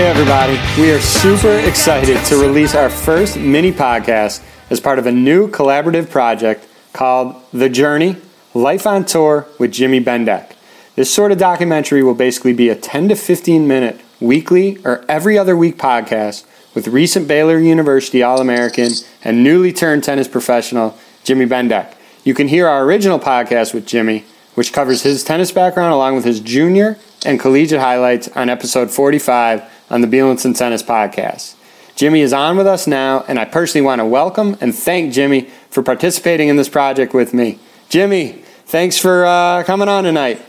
Hey, 0.00 0.06
everybody. 0.06 0.58
We 0.80 0.90
are 0.92 0.98
super 0.98 1.58
excited 1.58 2.24
to 2.24 2.40
release 2.40 2.74
our 2.74 2.88
first 2.88 3.36
mini 3.36 3.70
podcast 3.70 4.42
as 4.70 4.80
part 4.80 4.98
of 4.98 5.04
a 5.04 5.12
new 5.12 5.46
collaborative 5.46 6.08
project 6.08 6.66
called 6.94 7.36
The 7.52 7.68
Journey 7.68 8.16
Life 8.54 8.86
on 8.86 9.04
Tour 9.04 9.46
with 9.58 9.72
Jimmy 9.72 10.02
Bendeck. 10.02 10.52
This 10.96 11.12
sort 11.12 11.32
of 11.32 11.38
documentary 11.38 12.02
will 12.02 12.14
basically 12.14 12.54
be 12.54 12.70
a 12.70 12.74
10 12.74 13.10
to 13.10 13.14
15 13.14 13.68
minute 13.68 14.00
weekly 14.20 14.78
or 14.86 15.04
every 15.06 15.36
other 15.36 15.54
week 15.54 15.76
podcast 15.76 16.46
with 16.74 16.88
recent 16.88 17.28
Baylor 17.28 17.58
University 17.58 18.22
All 18.22 18.40
American 18.40 18.92
and 19.22 19.44
newly 19.44 19.70
turned 19.70 20.02
tennis 20.02 20.28
professional 20.28 20.96
Jimmy 21.24 21.44
Bendeck. 21.44 21.92
You 22.24 22.32
can 22.32 22.48
hear 22.48 22.66
our 22.66 22.84
original 22.86 23.18
podcast 23.18 23.74
with 23.74 23.84
Jimmy, 23.84 24.24
which 24.54 24.72
covers 24.72 25.02
his 25.02 25.22
tennis 25.22 25.52
background 25.52 25.92
along 25.92 26.16
with 26.16 26.24
his 26.24 26.40
junior 26.40 26.96
and 27.26 27.38
collegiate 27.38 27.80
highlights 27.80 28.28
on 28.28 28.48
episode 28.48 28.90
45 28.90 29.62
on 29.90 30.00
the 30.00 30.06
Bielenson 30.06 30.56
Tennis 30.56 30.82
Podcast. 30.82 31.56
Jimmy 31.96 32.20
is 32.20 32.32
on 32.32 32.56
with 32.56 32.66
us 32.66 32.86
now, 32.86 33.24
and 33.26 33.38
I 33.38 33.44
personally 33.44 33.84
want 33.84 33.98
to 33.98 34.06
welcome 34.06 34.56
and 34.60 34.74
thank 34.74 35.12
Jimmy 35.12 35.50
for 35.68 35.82
participating 35.82 36.48
in 36.48 36.56
this 36.56 36.68
project 36.68 37.12
with 37.12 37.34
me. 37.34 37.58
Jimmy, 37.88 38.44
thanks 38.66 38.96
for 38.96 39.26
uh, 39.26 39.64
coming 39.64 39.88
on 39.88 40.04
tonight. 40.04 40.40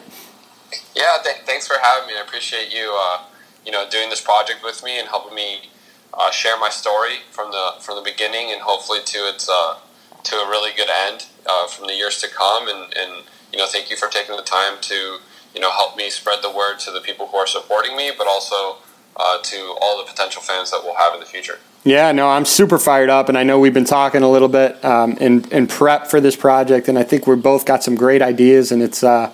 Yeah, 0.95 1.17
th- 1.23 1.37
thanks 1.45 1.67
for 1.67 1.75
having 1.81 2.07
me. 2.07 2.13
I 2.17 2.21
appreciate 2.21 2.73
you, 2.73 2.95
uh, 2.97 3.23
you 3.65 3.71
know, 3.71 3.89
doing 3.89 4.09
this 4.09 4.21
project 4.21 4.63
with 4.63 4.83
me 4.83 4.99
and 4.99 5.09
helping 5.09 5.35
me 5.35 5.69
uh, 6.13 6.29
share 6.31 6.57
my 6.59 6.69
story 6.69 7.25
from 7.31 7.51
the 7.51 7.71
from 7.79 7.95
the 7.95 8.01
beginning 8.01 8.51
and 8.51 8.61
hopefully 8.61 8.99
to 9.03 9.17
its 9.27 9.49
uh, 9.49 9.77
to 10.23 10.35
a 10.35 10.47
really 10.47 10.71
good 10.75 10.89
end 10.89 11.25
uh, 11.49 11.67
from 11.67 11.87
the 11.87 11.93
years 11.93 12.21
to 12.21 12.27
come. 12.27 12.67
And, 12.67 12.93
and 12.95 13.23
you 13.51 13.57
know, 13.57 13.65
thank 13.65 13.89
you 13.89 13.97
for 13.97 14.07
taking 14.07 14.35
the 14.35 14.43
time 14.43 14.77
to 14.81 15.17
you 15.55 15.59
know 15.59 15.71
help 15.71 15.97
me 15.97 16.09
spread 16.09 16.41
the 16.41 16.51
word 16.51 16.79
to 16.79 16.91
the 16.91 17.01
people 17.01 17.27
who 17.27 17.37
are 17.37 17.47
supporting 17.47 17.97
me, 17.97 18.11
but 18.17 18.27
also 18.27 18.77
uh, 19.15 19.37
to 19.41 19.75
all 19.81 19.97
the 19.97 20.09
potential 20.09 20.41
fans 20.41 20.71
that 20.71 20.81
we'll 20.83 20.95
have 20.95 21.13
in 21.13 21.19
the 21.19 21.25
future. 21.25 21.59
Yeah, 21.83 22.11
no, 22.11 22.29
I'm 22.29 22.45
super 22.45 22.77
fired 22.77 23.09
up, 23.09 23.27
and 23.27 23.37
I 23.37 23.43
know 23.43 23.59
we've 23.59 23.73
been 23.73 23.85
talking 23.85 24.21
a 24.21 24.29
little 24.29 24.47
bit 24.47 24.83
um, 24.85 25.13
in 25.13 25.49
in 25.51 25.65
prep 25.67 26.07
for 26.07 26.21
this 26.21 26.35
project, 26.35 26.87
and 26.87 26.97
I 26.97 27.03
think 27.03 27.25
we've 27.25 27.41
both 27.41 27.65
got 27.65 27.83
some 27.83 27.95
great 27.95 28.21
ideas, 28.21 28.71
and 28.71 28.83
it's 28.83 29.03
uh, 29.03 29.31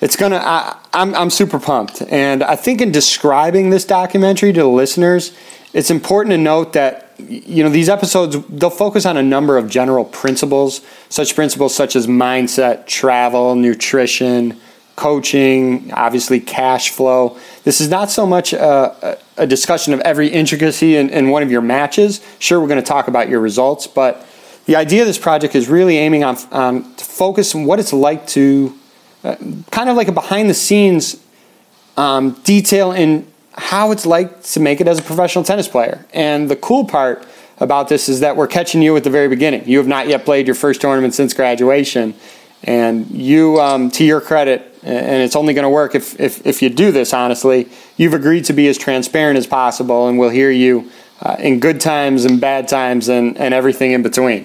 it's 0.00 0.16
gonna. 0.16 0.40
I, 0.42 0.78
I'm 0.94 1.14
I'm 1.14 1.30
super 1.30 1.58
pumped, 1.58 2.02
and 2.08 2.42
I 2.42 2.56
think 2.56 2.80
in 2.80 2.90
describing 2.90 3.68
this 3.68 3.84
documentary 3.84 4.52
to 4.54 4.60
the 4.60 4.66
listeners, 4.66 5.36
it's 5.74 5.90
important 5.90 6.32
to 6.32 6.38
note 6.38 6.72
that 6.72 7.12
you 7.18 7.62
know 7.62 7.68
these 7.68 7.90
episodes 7.90 8.36
they'll 8.48 8.70
focus 8.70 9.04
on 9.04 9.18
a 9.18 9.22
number 9.22 9.58
of 9.58 9.68
general 9.68 10.06
principles, 10.06 10.80
such 11.10 11.34
principles 11.34 11.74
such 11.74 11.96
as 11.96 12.06
mindset, 12.06 12.86
travel, 12.86 13.54
nutrition 13.54 14.58
coaching, 14.98 15.92
obviously 15.92 16.40
cash 16.40 16.90
flow. 16.90 17.38
This 17.62 17.80
is 17.80 17.88
not 17.88 18.10
so 18.10 18.26
much 18.26 18.52
a, 18.52 19.16
a 19.36 19.46
discussion 19.46 19.94
of 19.94 20.00
every 20.00 20.26
intricacy 20.26 20.96
in, 20.96 21.08
in, 21.10 21.30
one 21.30 21.44
of 21.44 21.52
your 21.52 21.60
matches. 21.60 22.20
Sure, 22.40 22.60
we're 22.60 22.66
going 22.66 22.82
to 22.82 22.86
talk 22.86 23.06
about 23.06 23.28
your 23.28 23.38
results, 23.38 23.86
but 23.86 24.26
the 24.66 24.74
idea 24.74 25.02
of 25.02 25.06
this 25.06 25.16
project 25.16 25.54
is 25.54 25.68
really 25.68 25.96
aiming 25.96 26.24
on, 26.24 26.36
on 26.50 26.94
to 26.96 27.04
focus 27.04 27.54
on 27.54 27.64
what 27.64 27.78
it's 27.78 27.92
like 27.92 28.26
to 28.26 28.76
uh, 29.22 29.36
kind 29.70 29.88
of 29.88 29.96
like 29.96 30.08
a 30.08 30.12
behind 30.12 30.50
the 30.50 30.54
scenes 30.54 31.22
um, 31.96 32.32
detail 32.42 32.90
in 32.90 33.24
how 33.52 33.92
it's 33.92 34.04
like 34.04 34.42
to 34.42 34.58
make 34.58 34.80
it 34.80 34.88
as 34.88 34.98
a 34.98 35.02
professional 35.02 35.44
tennis 35.44 35.68
player. 35.68 36.04
And 36.12 36.50
the 36.50 36.56
cool 36.56 36.84
part 36.84 37.24
about 37.58 37.88
this 37.88 38.08
is 38.08 38.18
that 38.20 38.36
we're 38.36 38.48
catching 38.48 38.82
you 38.82 38.96
at 38.96 39.04
the 39.04 39.10
very 39.10 39.28
beginning. 39.28 39.68
You 39.68 39.78
have 39.78 39.86
not 39.86 40.08
yet 40.08 40.24
played 40.24 40.48
your 40.48 40.56
first 40.56 40.80
tournament 40.80 41.14
since 41.14 41.34
graduation. 41.34 42.14
And 42.64 43.08
you, 43.10 43.60
um, 43.60 43.90
to 43.92 44.04
your 44.04 44.20
credit, 44.20 44.67
and 44.82 45.22
it's 45.22 45.36
only 45.36 45.54
going 45.54 45.64
to 45.64 45.70
work 45.70 45.94
if, 45.94 46.18
if, 46.20 46.46
if, 46.46 46.62
you 46.62 46.68
do 46.68 46.92
this, 46.92 47.12
honestly, 47.12 47.68
you've 47.96 48.14
agreed 48.14 48.44
to 48.46 48.52
be 48.52 48.68
as 48.68 48.78
transparent 48.78 49.38
as 49.38 49.46
possible, 49.46 50.08
and 50.08 50.18
we'll 50.18 50.30
hear 50.30 50.50
you 50.50 50.90
uh, 51.20 51.36
in 51.38 51.60
good 51.60 51.80
times 51.80 52.24
and 52.24 52.40
bad 52.40 52.68
times 52.68 53.08
and, 53.08 53.36
and 53.38 53.54
everything 53.54 53.92
in 53.92 54.02
between. 54.02 54.44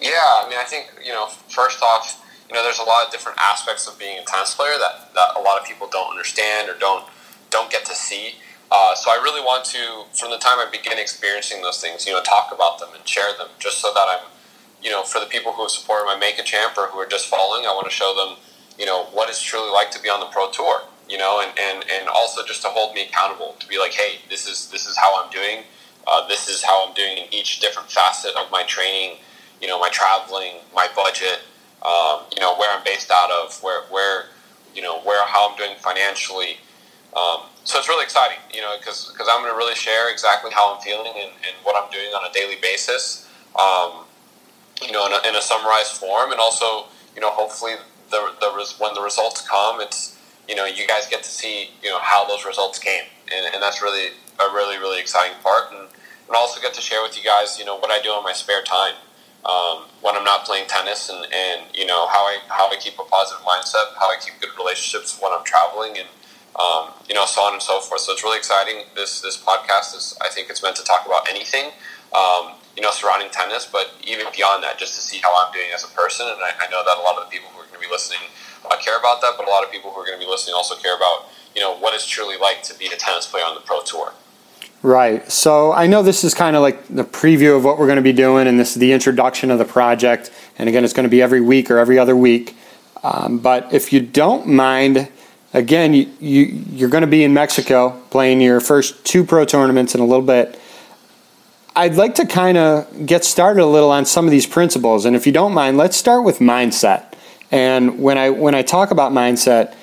Yeah, 0.00 0.10
I 0.10 0.46
mean, 0.48 0.58
I 0.58 0.64
think, 0.64 0.92
you 1.04 1.12
know, 1.12 1.26
first 1.26 1.82
off, 1.82 2.18
you 2.48 2.54
know, 2.54 2.62
there's 2.62 2.80
a 2.80 2.84
lot 2.84 3.06
of 3.06 3.12
different 3.12 3.38
aspects 3.38 3.86
of 3.86 3.98
being 3.98 4.18
a 4.18 4.24
tennis 4.24 4.54
player 4.54 4.74
that, 4.78 5.14
that 5.14 5.36
a 5.36 5.40
lot 5.40 5.60
of 5.60 5.66
people 5.66 5.88
don't 5.90 6.10
understand 6.10 6.68
or 6.68 6.78
don't 6.78 7.04
don't 7.50 7.70
get 7.70 7.84
to 7.84 7.92
see. 7.92 8.36
Uh, 8.70 8.94
so 8.94 9.10
I 9.10 9.20
really 9.22 9.42
want 9.42 9.66
to, 9.66 10.04
from 10.16 10.30
the 10.30 10.38
time 10.38 10.56
I 10.58 10.66
begin 10.72 10.98
experiencing 10.98 11.60
those 11.60 11.82
things, 11.82 12.06
you 12.06 12.12
know, 12.14 12.22
talk 12.22 12.50
about 12.50 12.78
them 12.78 12.88
and 12.96 13.06
share 13.06 13.36
them, 13.36 13.48
just 13.58 13.80
so 13.80 13.92
that 13.92 14.08
I'm 14.08 14.24
you 14.82 14.90
know, 14.90 15.02
for 15.04 15.20
the 15.20 15.26
people 15.26 15.52
who 15.52 15.62
have 15.62 15.70
supported 15.70 16.04
my 16.06 16.16
Make 16.16 16.38
a 16.38 16.42
Champ 16.42 16.76
or 16.76 16.88
who 16.88 16.98
are 16.98 17.06
just 17.06 17.28
following, 17.28 17.64
I 17.64 17.72
want 17.72 17.86
to 17.86 17.94
show 17.94 18.14
them, 18.14 18.36
you 18.82 18.88
know, 18.90 19.04
what 19.14 19.28
it's 19.30 19.40
truly 19.40 19.70
like 19.70 19.92
to 19.92 20.02
be 20.02 20.08
on 20.08 20.18
the 20.18 20.26
pro 20.34 20.50
tour, 20.50 20.82
you 21.08 21.16
know, 21.16 21.40
and, 21.40 21.56
and, 21.56 21.84
and 21.88 22.08
also 22.08 22.44
just 22.44 22.62
to 22.62 22.68
hold 22.68 22.96
me 22.96 23.02
accountable, 23.06 23.54
to 23.60 23.66
be 23.68 23.78
like, 23.78 23.92
hey, 23.92 24.18
this 24.28 24.48
is 24.48 24.68
this 24.74 24.86
is 24.90 24.96
how 24.98 25.22
I'm 25.22 25.30
doing, 25.30 25.62
uh, 26.08 26.26
this 26.26 26.48
is 26.48 26.64
how 26.64 26.88
I'm 26.88 26.92
doing 26.92 27.16
in 27.16 27.26
each 27.30 27.60
different 27.60 27.88
facet 27.88 28.34
of 28.34 28.50
my 28.50 28.64
training, 28.64 29.18
you 29.60 29.68
know, 29.68 29.78
my 29.78 29.88
traveling, 29.90 30.54
my 30.74 30.88
budget, 30.96 31.38
um, 31.86 32.26
you 32.34 32.40
know, 32.40 32.56
where 32.58 32.76
I'm 32.76 32.82
based 32.82 33.12
out 33.12 33.30
of, 33.30 33.62
where 33.62 33.82
where, 33.94 34.26
you 34.74 34.82
know, 34.82 34.98
where 35.02 35.24
how 35.28 35.50
I'm 35.50 35.56
doing 35.56 35.76
financially. 35.78 36.56
Um, 37.14 37.46
so 37.62 37.78
it's 37.78 37.88
really 37.88 38.02
exciting, 38.02 38.38
you 38.52 38.62
know, 38.62 38.74
because 38.80 39.14
I'm 39.30 39.42
going 39.42 39.52
to 39.52 39.56
really 39.56 39.76
share 39.76 40.10
exactly 40.10 40.50
how 40.50 40.74
I'm 40.74 40.80
feeling 40.82 41.14
and, 41.14 41.30
and 41.46 41.54
what 41.62 41.78
I'm 41.78 41.88
doing 41.92 42.10
on 42.18 42.28
a 42.28 42.32
daily 42.32 42.56
basis. 42.60 43.30
Um, 43.54 44.10
you 44.82 44.90
know, 44.90 45.06
in 45.06 45.12
a, 45.12 45.28
in 45.28 45.36
a 45.36 45.42
summarized 45.42 45.92
form, 46.02 46.32
and 46.32 46.40
also, 46.40 46.90
you 47.14 47.20
know, 47.20 47.30
hopefully 47.30 47.74
the 48.12 48.30
the 48.38 48.74
when 48.78 48.94
the 48.94 49.02
results 49.02 49.42
come, 49.48 49.80
it's 49.80 50.16
you 50.48 50.54
know, 50.54 50.66
you 50.66 50.86
guys 50.86 51.08
get 51.08 51.22
to 51.24 51.30
see 51.30 51.70
you 51.82 51.90
know 51.90 51.98
how 52.00 52.28
those 52.28 52.44
results 52.44 52.78
came, 52.78 53.04
and, 53.34 53.54
and 53.54 53.62
that's 53.62 53.82
really 53.82 54.14
a 54.38 54.52
really 54.54 54.78
really 54.78 55.00
exciting 55.00 55.36
part, 55.42 55.72
and 55.72 55.88
and 56.28 56.36
also 56.36 56.60
get 56.60 56.74
to 56.74 56.80
share 56.80 57.02
with 57.02 57.16
you 57.16 57.24
guys, 57.24 57.58
you 57.58 57.64
know, 57.64 57.76
what 57.76 57.90
I 57.90 58.00
do 58.00 58.16
in 58.16 58.22
my 58.22 58.32
spare 58.32 58.62
time. 58.62 58.94
Um, 59.44 59.90
when 60.02 60.14
I'm 60.14 60.22
not 60.22 60.44
playing 60.44 60.68
tennis, 60.68 61.10
and, 61.10 61.26
and 61.34 61.62
you 61.74 61.84
know 61.84 62.06
how 62.06 62.22
I 62.22 62.38
how 62.48 62.70
I 62.70 62.76
keep 62.76 62.94
a 63.00 63.02
positive 63.02 63.42
mindset, 63.42 63.90
how 63.98 64.06
I 64.06 64.16
keep 64.20 64.40
good 64.40 64.54
relationships 64.56 65.18
when 65.20 65.32
I'm 65.32 65.42
traveling, 65.44 65.98
and 65.98 66.08
um, 66.54 66.94
you 67.08 67.14
know 67.14 67.26
so 67.26 67.42
on 67.42 67.54
and 67.54 67.62
so 67.62 67.80
forth. 67.80 68.02
So 68.02 68.12
it's 68.12 68.22
really 68.22 68.38
exciting. 68.38 68.84
This 68.94 69.20
this 69.20 69.42
podcast 69.42 69.96
is 69.96 70.16
I 70.22 70.28
think 70.28 70.48
it's 70.48 70.62
meant 70.62 70.76
to 70.76 70.84
talk 70.84 71.06
about 71.06 71.28
anything. 71.28 71.72
Um, 72.14 72.54
you 72.76 72.82
know, 72.82 72.90
surrounding 72.90 73.28
tennis, 73.30 73.66
but 73.66 73.92
even 74.04 74.26
beyond 74.34 74.62
that, 74.64 74.78
just 74.78 74.94
to 74.94 75.00
see 75.00 75.18
how 75.18 75.28
I'm 75.44 75.52
doing 75.52 75.68
as 75.74 75.84
a 75.84 75.88
person. 75.88 76.26
And 76.26 76.40
I, 76.40 76.52
I 76.60 76.70
know 76.70 76.82
that 76.84 76.96
a 76.98 77.02
lot 77.02 77.18
of 77.18 77.28
the 77.28 77.30
people 77.30 77.50
who 77.52 77.61
be 77.82 77.90
listening 77.90 78.20
uh, 78.70 78.76
care 78.76 78.98
about 78.98 79.20
that, 79.20 79.34
but 79.36 79.46
a 79.46 79.50
lot 79.50 79.64
of 79.64 79.70
people 79.70 79.90
who 79.90 80.00
are 80.00 80.06
going 80.06 80.18
to 80.18 80.24
be 80.24 80.30
listening 80.30 80.54
also 80.54 80.74
care 80.76 80.96
about, 80.96 81.28
you 81.54 81.60
know, 81.60 81.76
what 81.76 81.94
it's 81.94 82.06
truly 82.06 82.36
like 82.36 82.62
to 82.64 82.78
be 82.78 82.86
a 82.86 82.96
tennis 82.96 83.26
player 83.26 83.44
on 83.44 83.54
the 83.54 83.60
pro 83.60 83.82
tour. 83.82 84.12
Right. 84.82 85.30
So 85.30 85.72
I 85.72 85.86
know 85.86 86.02
this 86.02 86.24
is 86.24 86.34
kind 86.34 86.56
of 86.56 86.62
like 86.62 86.88
the 86.88 87.04
preview 87.04 87.56
of 87.56 87.64
what 87.64 87.78
we're 87.78 87.86
going 87.86 87.96
to 87.96 88.02
be 88.02 88.12
doing, 88.12 88.48
and 88.48 88.58
this 88.58 88.72
is 88.72 88.80
the 88.80 88.92
introduction 88.92 89.50
of 89.50 89.58
the 89.58 89.64
project. 89.64 90.32
And 90.58 90.68
again, 90.68 90.84
it's 90.84 90.92
going 90.92 91.04
to 91.04 91.10
be 91.10 91.22
every 91.22 91.40
week 91.40 91.70
or 91.70 91.78
every 91.78 91.98
other 91.98 92.16
week. 92.16 92.56
Um, 93.04 93.38
but 93.38 93.72
if 93.72 93.92
you 93.92 94.00
don't 94.00 94.46
mind, 94.48 95.08
again, 95.54 95.94
you, 95.94 96.10
you, 96.20 96.44
you're 96.70 96.88
going 96.88 97.02
to 97.02 97.08
be 97.08 97.22
in 97.22 97.32
Mexico 97.32 98.00
playing 98.10 98.40
your 98.40 98.60
first 98.60 99.04
two 99.04 99.24
pro 99.24 99.44
tournaments 99.44 99.94
in 99.94 100.00
a 100.00 100.04
little 100.04 100.24
bit. 100.24 100.58
I'd 101.74 101.94
like 101.94 102.16
to 102.16 102.26
kind 102.26 102.58
of 102.58 103.06
get 103.06 103.24
started 103.24 103.62
a 103.62 103.66
little 103.66 103.90
on 103.90 104.04
some 104.04 104.24
of 104.26 104.30
these 104.30 104.46
principles, 104.46 105.06
and 105.06 105.16
if 105.16 105.26
you 105.26 105.32
don't 105.32 105.54
mind, 105.54 105.78
let's 105.78 105.96
start 105.96 106.22
with 106.22 106.38
mindset. 106.38 107.11
And 107.52 108.00
when 108.00 108.16
I 108.16 108.30
when 108.30 108.54
I 108.54 108.62
talk 108.62 108.90
about 108.90 109.12
mindset, 109.12 109.76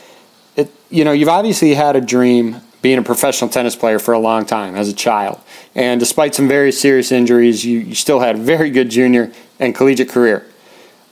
it 0.55 0.73
you 0.89 1.05
know 1.05 1.11
you've 1.11 1.29
obviously 1.29 1.75
had 1.75 1.95
a 1.95 2.01
dream 2.01 2.61
being 2.81 2.97
a 2.97 3.03
professional 3.03 3.49
tennis 3.49 3.75
player 3.75 3.99
for 3.99 4.13
a 4.13 4.19
long 4.19 4.45
time 4.45 4.75
as 4.75 4.89
a 4.89 4.93
child, 4.93 5.39
and 5.75 5.99
despite 5.99 6.33
some 6.33 6.47
very 6.47 6.71
serious 6.71 7.11
injuries, 7.11 7.63
you, 7.63 7.79
you 7.79 7.95
still 7.95 8.19
had 8.19 8.35
a 8.35 8.39
very 8.39 8.71
good 8.71 8.89
junior 8.89 9.31
and 9.59 9.75
collegiate 9.75 10.09
career. 10.09 10.45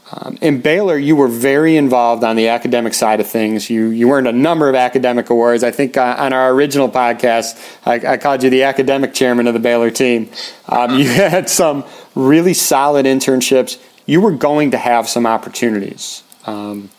Um, 0.10 0.38
in 0.42 0.62
Baylor, 0.62 0.98
you 0.98 1.18
were 1.18 1.28
very 1.28 1.76
involved 1.76 2.24
on 2.24 2.38
the 2.38 2.48
academic 2.48 2.94
side 2.94 3.20
of 3.20 3.28
things. 3.28 3.70
You 3.70 3.90
you 3.90 4.12
earned 4.12 4.28
a 4.28 4.32
number 4.32 4.68
of 4.68 4.74
academic 4.74 5.30
awards. 5.30 5.64
I 5.64 5.70
think 5.70 5.96
uh, 5.96 6.16
on 6.18 6.34
our 6.34 6.52
original 6.52 6.90
podcast, 6.90 7.62
I, 7.86 8.14
I, 8.14 8.18
called 8.18 8.42
you 8.42 8.50
the 8.50 8.64
academic 8.64 9.14
chairman 9.14 9.46
of 9.46 9.54
the 9.54 9.60
Baylor 9.60 9.92
team. 9.92 10.32
Um, 10.68 10.98
you 10.98 11.08
had 11.10 11.50
some 11.50 11.86
really 12.16 12.56
solid 12.56 13.06
internships. 13.06 13.80
You 14.08 14.22
were 14.22 14.32
going 14.32 14.72
to 14.72 14.78
have 14.78 15.08
some 15.08 15.28
opportunities 15.28 16.24
um, 16.48 16.90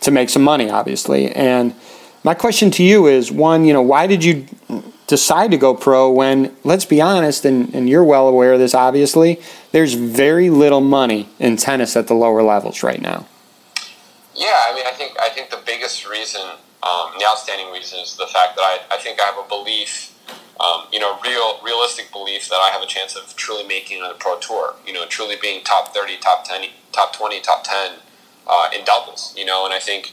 to 0.00 0.10
make 0.10 0.30
some 0.30 0.42
money, 0.42 0.70
obviously. 0.70 1.30
And 1.32 1.74
my 2.24 2.34
question 2.34 2.70
to 2.72 2.82
you 2.82 3.06
is: 3.06 3.30
one, 3.30 3.64
you 3.64 3.72
know, 3.72 3.82
why 3.82 4.06
did 4.06 4.24
you 4.24 4.46
decide 5.12 5.50
to 5.50 5.58
go 5.58 5.74
pro 5.74 6.10
when, 6.10 6.56
let's 6.64 6.86
be 6.86 6.98
honest, 6.98 7.44
and, 7.44 7.74
and 7.74 7.86
you're 7.86 8.02
well 8.02 8.28
aware 8.28 8.54
of 8.54 8.58
this, 8.58 8.74
obviously, 8.74 9.38
there's 9.70 9.92
very 9.92 10.48
little 10.48 10.80
money 10.80 11.28
in 11.38 11.54
tennis 11.54 11.96
at 11.96 12.06
the 12.06 12.14
lower 12.14 12.42
levels 12.42 12.82
right 12.82 13.02
now. 13.02 13.26
Yeah, 14.34 14.58
I 14.66 14.74
mean, 14.74 14.86
I 14.86 14.92
think 14.92 15.12
I 15.20 15.28
think 15.28 15.50
the 15.50 15.60
biggest 15.66 16.08
reason, 16.08 16.40
um, 16.82 17.12
the 17.18 17.26
outstanding 17.28 17.70
reason, 17.70 17.98
is 17.98 18.16
the 18.16 18.26
fact 18.26 18.56
that 18.56 18.62
I, 18.62 18.78
I 18.90 18.96
think 18.96 19.20
I 19.20 19.26
have 19.26 19.36
a 19.36 19.46
belief, 19.46 20.18
um, 20.58 20.86
you 20.90 20.98
know, 20.98 21.18
real 21.22 21.60
realistic 21.62 22.10
belief 22.10 22.48
that 22.48 22.56
I 22.56 22.70
have 22.72 22.80
a 22.80 22.86
chance 22.86 23.14
of 23.14 23.36
truly 23.36 23.66
making 23.68 23.98
it 23.98 24.04
on 24.04 24.08
the 24.08 24.18
pro 24.18 24.38
tour. 24.38 24.76
You 24.86 24.94
know, 24.94 25.04
truly 25.04 25.36
being 25.36 25.62
top 25.62 25.92
thirty, 25.92 26.16
top 26.16 26.44
ten, 26.44 26.64
top 26.92 27.12
twenty, 27.12 27.42
top 27.42 27.64
ten 27.64 27.98
uh, 28.46 28.68
in 28.76 28.84
doubles. 28.84 29.34
You 29.36 29.44
know, 29.44 29.64
and 29.64 29.74
I 29.74 29.78
think 29.78 30.12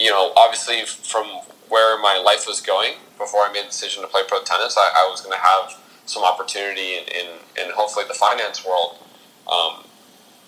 you 0.00 0.10
know, 0.10 0.32
obviously 0.34 0.84
from 0.86 1.26
where 1.68 2.00
my 2.00 2.18
life 2.18 2.48
was 2.48 2.60
going 2.60 2.94
before 3.18 3.40
I 3.40 3.52
made 3.52 3.64
the 3.64 3.68
decision 3.68 4.02
to 4.02 4.08
play 4.08 4.22
pro 4.26 4.42
tennis, 4.42 4.76
I, 4.76 4.90
I 4.96 5.08
was 5.12 5.20
going 5.20 5.36
to 5.36 5.44
have 5.44 5.76
some 6.06 6.24
opportunity 6.24 6.96
in, 6.96 7.04
in, 7.04 7.26
in, 7.60 7.70
hopefully 7.76 8.06
the 8.08 8.14
finance 8.14 8.64
world. 8.64 8.98
Um, 9.46 9.84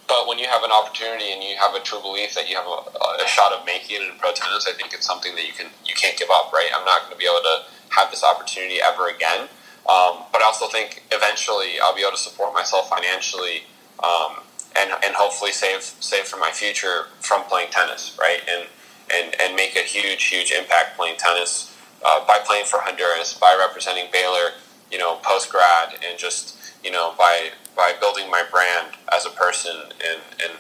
but 0.09 0.27
when 0.27 0.39
you 0.41 0.49
have 0.49 0.65
an 0.65 0.73
opportunity 0.73 1.31
and 1.31 1.45
you 1.45 1.55
have 1.61 1.77
a 1.77 1.81
true 1.81 2.01
belief 2.01 2.35
that 2.35 2.49
you 2.51 2.57
have 2.57 2.67
a, 2.67 3.23
a, 3.23 3.29
shot 3.29 3.53
of 3.53 3.65
making 3.65 4.03
it 4.03 4.03
in 4.03 4.19
pro 4.19 4.33
tennis, 4.33 4.67
I 4.67 4.73
think 4.73 4.93
it's 4.93 5.07
something 5.07 5.37
that 5.37 5.47
you 5.47 5.53
can 5.53 5.69
you 5.85 5.95
can't 5.95 6.19
give 6.19 6.29
up. 6.33 6.53
Right? 6.53 6.69
I'm 6.75 6.85
not 6.85 7.03
going 7.03 7.13
to 7.13 7.19
be 7.19 7.29
able 7.29 7.45
to 7.45 7.69
have 7.95 8.11
this 8.11 8.25
opportunity 8.25 8.81
ever 8.83 9.09
again. 9.09 9.49
Um, 9.87 10.27
but 10.33 10.43
I 10.43 10.45
also 10.45 10.67
think 10.69 11.05
eventually 11.13 11.79
I'll 11.83 11.95
be 11.95 12.03
able 12.03 12.13
to 12.13 12.23
support 12.23 12.53
myself 12.55 12.89
financially 12.89 13.69
um, 14.03 14.43
and 14.77 14.91
and 15.05 15.15
hopefully 15.15 15.53
save 15.53 15.83
save 15.83 16.25
for 16.25 16.39
my 16.39 16.51
future 16.51 17.07
from 17.21 17.45
playing 17.45 17.71
tennis. 17.71 18.17
Right? 18.21 18.41
And 18.49 18.69
and 19.13 19.35
and 19.41 19.55
make 19.57 19.77
a 19.77 19.83
huge 19.83 20.25
huge 20.25 20.53
impact 20.53 20.97
playing 20.97 21.17
tennis 21.19 21.77
uh, 22.05 22.25
by 22.27 22.39
playing 22.45 22.65
for 22.67 22.81
Honduras, 22.81 23.35
by 23.35 23.57
representing 23.59 24.07
Baylor, 24.13 24.53
you 24.91 24.99
know, 24.99 25.17
post 25.23 25.51
grad, 25.51 25.95
and 26.07 26.19
just 26.19 26.57
you 26.85 26.91
know 26.91 27.15
by 27.19 27.51
by 27.77 27.93
building 28.01 28.31
my 28.31 28.43
brand 28.51 28.89
as 29.13 29.27
a 29.27 29.31
person 29.31 29.77
and 30.05 30.21
and 30.43 30.53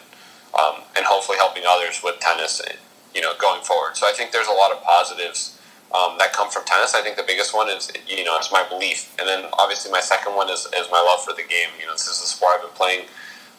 um, 0.58 0.82
and 0.96 1.06
hopefully 1.06 1.38
helping 1.38 1.64
others 1.66 2.02
with 2.04 2.20
tennis, 2.20 2.60
you 3.14 3.20
know, 3.20 3.32
going 3.40 3.62
forward. 3.62 3.96
So 3.96 4.06
I 4.06 4.12
think 4.12 4.32
there's 4.32 4.48
a 4.48 4.52
lot 4.52 4.70
of 4.70 4.82
positives 4.82 5.58
um, 5.94 6.16
that 6.18 6.32
come 6.32 6.50
from 6.50 6.64
tennis. 6.64 6.94
I 6.94 7.02
think 7.02 7.16
the 7.16 7.24
biggest 7.26 7.54
one 7.54 7.68
is 7.68 7.90
you 8.06 8.24
know 8.24 8.36
it's 8.36 8.52
my 8.52 8.64
belief, 8.68 9.14
and 9.18 9.28
then 9.28 9.46
obviously 9.58 9.90
my 9.90 10.00
second 10.00 10.34
one 10.36 10.50
is, 10.50 10.66
is 10.76 10.88
my 10.90 11.00
love 11.00 11.24
for 11.24 11.32
the 11.32 11.44
game. 11.48 11.68
You 11.80 11.86
know, 11.86 11.92
this 11.92 12.06
is 12.06 12.22
a 12.22 12.26
sport 12.26 12.56
I've 12.56 12.62
been 12.62 12.76
playing 12.76 13.06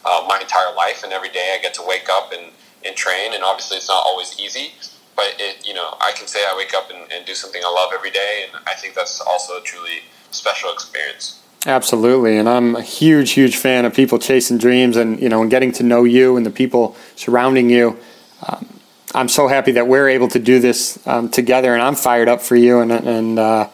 uh, 0.06 0.26
my 0.28 0.40
entire 0.40 0.74
life, 0.76 1.04
and 1.04 1.14
every 1.14 1.30
day 1.30 1.56
I 1.58 1.62
get 1.62 1.74
to 1.76 1.84
wake 1.86 2.10
up 2.10 2.32
and, 2.32 2.52
and 2.86 2.96
train. 2.96 3.34
And 3.34 3.44
obviously, 3.44 3.78
it's 3.78 3.88
not 3.88 4.04
always 4.06 4.40
easy, 4.40 4.74
but 5.16 5.36
it 5.40 5.66
you 5.66 5.74
know 5.74 5.96
I 6.02 6.12
can 6.16 6.28
say 6.28 6.40
I 6.40 6.56
wake 6.58 6.74
up 6.74 6.90
and, 6.90 7.12
and 7.12 7.26
do 7.26 7.36
something 7.36 7.62
I 7.64 7.70
love 7.70 7.92
every 7.94 8.12
day, 8.12 8.46
and 8.48 8.64
I 8.68 8.74
think 8.74 8.96
that's 8.96 9.22
also 9.22 9.54
a 9.60 9.62
truly 9.62 10.04
special 10.32 10.72
experience. 10.72 11.40
Absolutely, 11.66 12.38
and 12.38 12.50
I'm 12.50 12.76
a 12.76 12.82
huge, 12.82 13.32
huge 13.32 13.56
fan 13.56 13.86
of 13.86 13.94
people 13.94 14.20
chasing 14.20 14.58
dreams, 14.58 14.98
and 14.98 15.22
you 15.22 15.30
know, 15.30 15.42
and 15.42 15.50
getting 15.50 15.72
to 15.74 15.84
know 15.84 16.04
you 16.04 16.36
and 16.36 16.46
the 16.46 16.52
people 16.52 16.96
surrounding 17.16 17.70
you. 17.70 17.98
Um, 18.48 18.68
I'm 19.16 19.30
so 19.30 19.48
happy 19.48 19.74
that 19.74 19.88
we're 19.88 20.10
able 20.10 20.28
to 20.30 20.40
do 20.40 20.60
this 20.60 21.00
um, 21.08 21.30
together, 21.30 21.74
and 21.74 21.82
I'm 21.82 21.96
fired 21.96 22.28
up 22.28 22.42
for 22.42 22.56
you. 22.56 22.80
And 22.80 22.92
and 22.92 23.40
uh, 23.40 23.70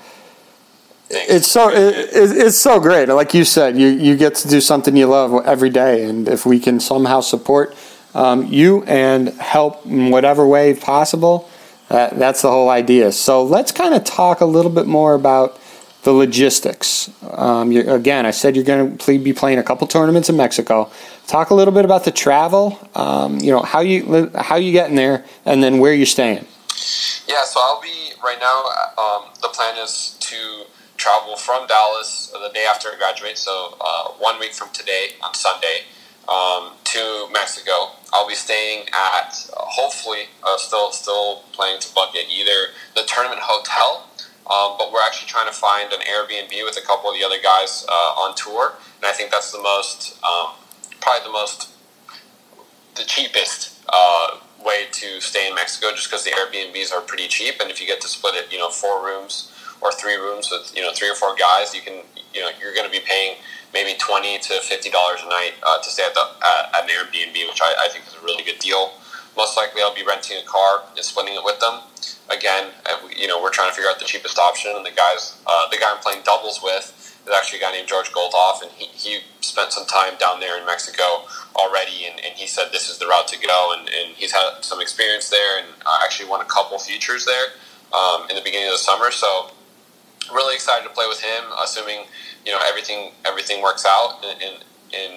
it's 1.10 1.48
so 1.48 1.70
it, 1.70 2.10
it's 2.12 2.58
so 2.58 2.80
great. 2.80 3.10
Like 3.10 3.34
you 3.34 3.44
said, 3.44 3.78
you 3.78 3.88
you 3.88 4.16
get 4.16 4.36
to 4.36 4.48
do 4.48 4.62
something 4.62 4.96
you 4.96 5.08
love 5.08 5.46
every 5.46 5.70
day, 5.70 6.04
and 6.06 6.28
if 6.28 6.46
we 6.46 6.60
can 6.60 6.80
somehow 6.80 7.22
support 7.22 7.76
um, 8.14 8.46
you 8.46 8.84
and 8.84 9.30
help 9.30 9.86
in 9.86 10.12
whatever 10.12 10.48
way 10.48 10.76
possible, 10.76 11.50
uh, 11.90 12.10
that's 12.14 12.42
the 12.42 12.50
whole 12.50 12.70
idea. 12.70 13.12
So 13.12 13.44
let's 13.44 13.72
kind 13.72 13.94
of 13.94 14.04
talk 14.04 14.42
a 14.42 14.46
little 14.46 14.72
bit 14.72 14.86
more 14.86 15.16
about 15.16 15.60
the 16.04 16.12
logistics. 16.12 17.10
Um, 17.24 17.72
again, 17.72 18.26
I 18.26 18.32
said 18.32 18.56
you're 18.56 18.66
going 18.66 18.98
to 18.98 19.20
be 19.20 19.34
playing 19.34 19.60
a 19.60 19.64
couple 19.64 19.86
tournaments 19.88 20.30
in 20.30 20.38
Mexico. 20.38 20.90
Talk 21.28 21.50
a 21.50 21.56
little 21.56 21.74
bit 21.74 21.86
about 21.86 22.06
the 22.06 22.12
travel. 22.12 22.80
Um, 22.96 23.40
you 23.40 23.52
know 23.52 23.62
how 23.62 23.82
you 23.82 24.32
how 24.36 24.58
you 24.58 24.72
getting 24.72 24.96
there, 24.96 25.26
and 25.46 25.64
then 25.64 25.80
where 25.80 25.94
you're 25.94 26.06
staying. 26.06 26.46
Yeah, 27.28 27.44
so 27.46 27.60
I'll 27.62 27.82
be 27.82 28.14
right 28.24 28.40
now. 28.40 28.64
Um, 29.04 29.30
the 29.42 29.50
plan 29.50 29.78
is 29.78 30.16
to 30.22 30.66
travel 31.00 31.38
from 31.38 31.66
Dallas 31.66 32.32
the 32.34 32.52
day 32.54 32.66
after 32.70 32.90
I 32.90 32.98
graduate, 32.98 33.38
so 33.38 33.78
uh, 33.80 34.10
one 34.20 34.38
week 34.38 34.54
from 34.54 34.70
today 34.74 35.16
on 35.24 35.34
Sunday 35.34 35.88
um, 36.28 36.74
to 36.84 37.28
Mexico. 37.32 37.96
I'll 38.12 38.28
be 38.28 38.36
staying 38.36 38.88
at 38.92 39.50
uh, 39.56 39.64
hopefully 39.64 40.28
uh, 40.44 40.58
still 40.58 40.92
still 40.92 41.44
planning 41.54 41.80
to 41.80 41.94
book 41.96 42.12
it 42.14 42.28
either 42.30 42.76
the 42.96 43.08
tournament 43.08 43.40
hotel, 43.42 44.06
um, 44.52 44.76
but 44.78 44.92
we're 44.92 45.02
actually 45.02 45.30
trying 45.30 45.48
to 45.48 45.56
find 45.56 45.92
an 45.94 46.02
Airbnb 46.02 46.52
with 46.66 46.78
a 46.78 46.86
couple 46.86 47.10
of 47.10 47.16
the 47.18 47.24
other 47.24 47.42
guys 47.42 47.86
uh, 47.88 48.22
on 48.22 48.36
tour, 48.36 48.76
and 48.98 49.06
I 49.06 49.14
think 49.14 49.32
that's 49.32 49.52
the 49.52 49.62
most 49.62 50.22
um, 50.22 50.52
probably 51.00 51.26
the 51.26 51.34
most 51.34 51.70
the 52.96 53.06
cheapest 53.06 53.80
uh, 53.88 54.40
way 54.62 54.88
to 54.92 55.22
stay 55.22 55.48
in 55.48 55.56
Mexico, 55.56 55.92
just 55.92 56.12
because 56.12 56.26
the 56.26 56.32
Airbnbs 56.32 56.92
are 56.92 57.00
pretty 57.00 57.30
cheap, 57.30 57.62
and 57.62 57.72
if 57.72 57.80
you 57.80 57.88
get 57.88 58.02
to 58.02 58.10
split 58.10 58.36
it, 58.36 58.52
you 58.52 58.60
know, 58.60 58.70
four 58.70 59.02
rooms 59.04 59.54
or 59.82 59.92
three 59.92 60.16
rooms 60.16 60.50
with 60.52 60.72
you 60.76 60.82
know 60.82 60.92
three 60.94 61.10
or 61.10 61.16
four 61.16 61.36
guys, 61.36 61.74
you 61.74 61.82
can 61.82 62.04
you 62.34 62.42
know 62.42 62.50
you're 62.62 62.74
going 62.74 62.86
to 62.86 62.92
be 62.92 63.04
paying 63.06 63.38
maybe 63.74 63.98
twenty 64.00 64.38
to 64.40 64.60
fifty 64.62 64.90
dollars 64.90 65.20
a 65.24 65.30
night 65.30 65.54
uh, 65.64 65.78
to 65.82 65.90
stay 65.90 66.06
at 66.06 66.14
the 66.14 66.26
at, 66.44 66.76
at 66.76 66.84
an 66.84 66.90
Airbnb, 66.90 67.36
which 67.48 67.62
I, 67.62 67.74
I, 67.86 67.90
think 67.90 68.08
is 68.08 68.16
a 68.16 68.24
really 68.24 68.44
good 68.44 68.60
deal. 68.60 68.94
Most 69.38 69.56
likely, 69.56 69.82
I'll 69.82 69.96
be 69.96 70.04
renting 70.04 70.38
a 70.38 70.46
car 70.46 70.84
and 70.96 71.06
splitting 71.06 71.36
it 71.36 71.44
with 71.44 71.60
them. 71.60 71.80
Again, 72.30 72.72
uh, 72.86 73.08
you 73.16 73.28
know, 73.28 73.42
we're 73.42 73.52
trying 73.52 73.70
to 73.70 73.76
figure 73.76 73.90
out 73.90 74.00
the 74.00 74.06
cheapest 74.06 74.38
option, 74.38 74.72
and 74.76 74.86
the 74.86 74.92
guys, 74.92 75.42
uh, 75.48 75.70
the 75.70 75.78
guy 75.78 75.92
I'm 75.92 76.02
playing 76.02 76.24
doubles 76.24 76.60
with 76.62 77.00
is 77.26 77.34
actually 77.34 77.60
a 77.60 77.62
guy 77.62 77.72
named 77.72 77.88
George 77.88 78.12
Goldhoff, 78.12 78.62
and 78.62 78.72
he, 78.72 78.86
he 78.88 79.20
spent 79.42 79.72
some 79.72 79.86
time 79.86 80.14
down 80.20 80.40
there 80.40 80.60
in 80.60 80.66
Mexico 80.66 81.26
already, 81.56 82.06
and, 82.06 82.20
and 82.20 82.34
he 82.36 82.48
said 82.48 82.70
this 82.72 82.90
is 82.90 82.98
the 82.98 83.08
route 83.08 83.28
to 83.30 83.40
go, 83.40 83.74
and, 83.78 83.88
and 83.90 84.16
he's 84.16 84.32
had 84.32 84.62
some 84.62 84.82
experience 84.82 85.30
there, 85.30 85.60
and 85.60 85.68
I 85.86 86.02
actually 86.04 86.30
won 86.30 86.42
a 86.42 86.46
couple 86.46 86.78
futures 86.80 87.26
there 87.26 87.54
um, 87.94 88.30
in 88.30 88.36
the 88.36 88.42
beginning 88.42 88.68
of 88.68 88.74
the 88.74 88.80
summer. 88.80 89.12
So, 89.12 89.52
really 90.32 90.56
excited 90.56 90.88
to 90.88 90.94
play 90.94 91.06
with 91.08 91.22
him, 91.22 91.44
assuming 91.62 92.06
you 92.46 92.52
know 92.52 92.60
everything 92.68 93.12
everything 93.26 93.62
works 93.62 93.86
out 93.86 94.24
in, 94.24 94.42
in, 94.42 94.54
in 94.94 95.12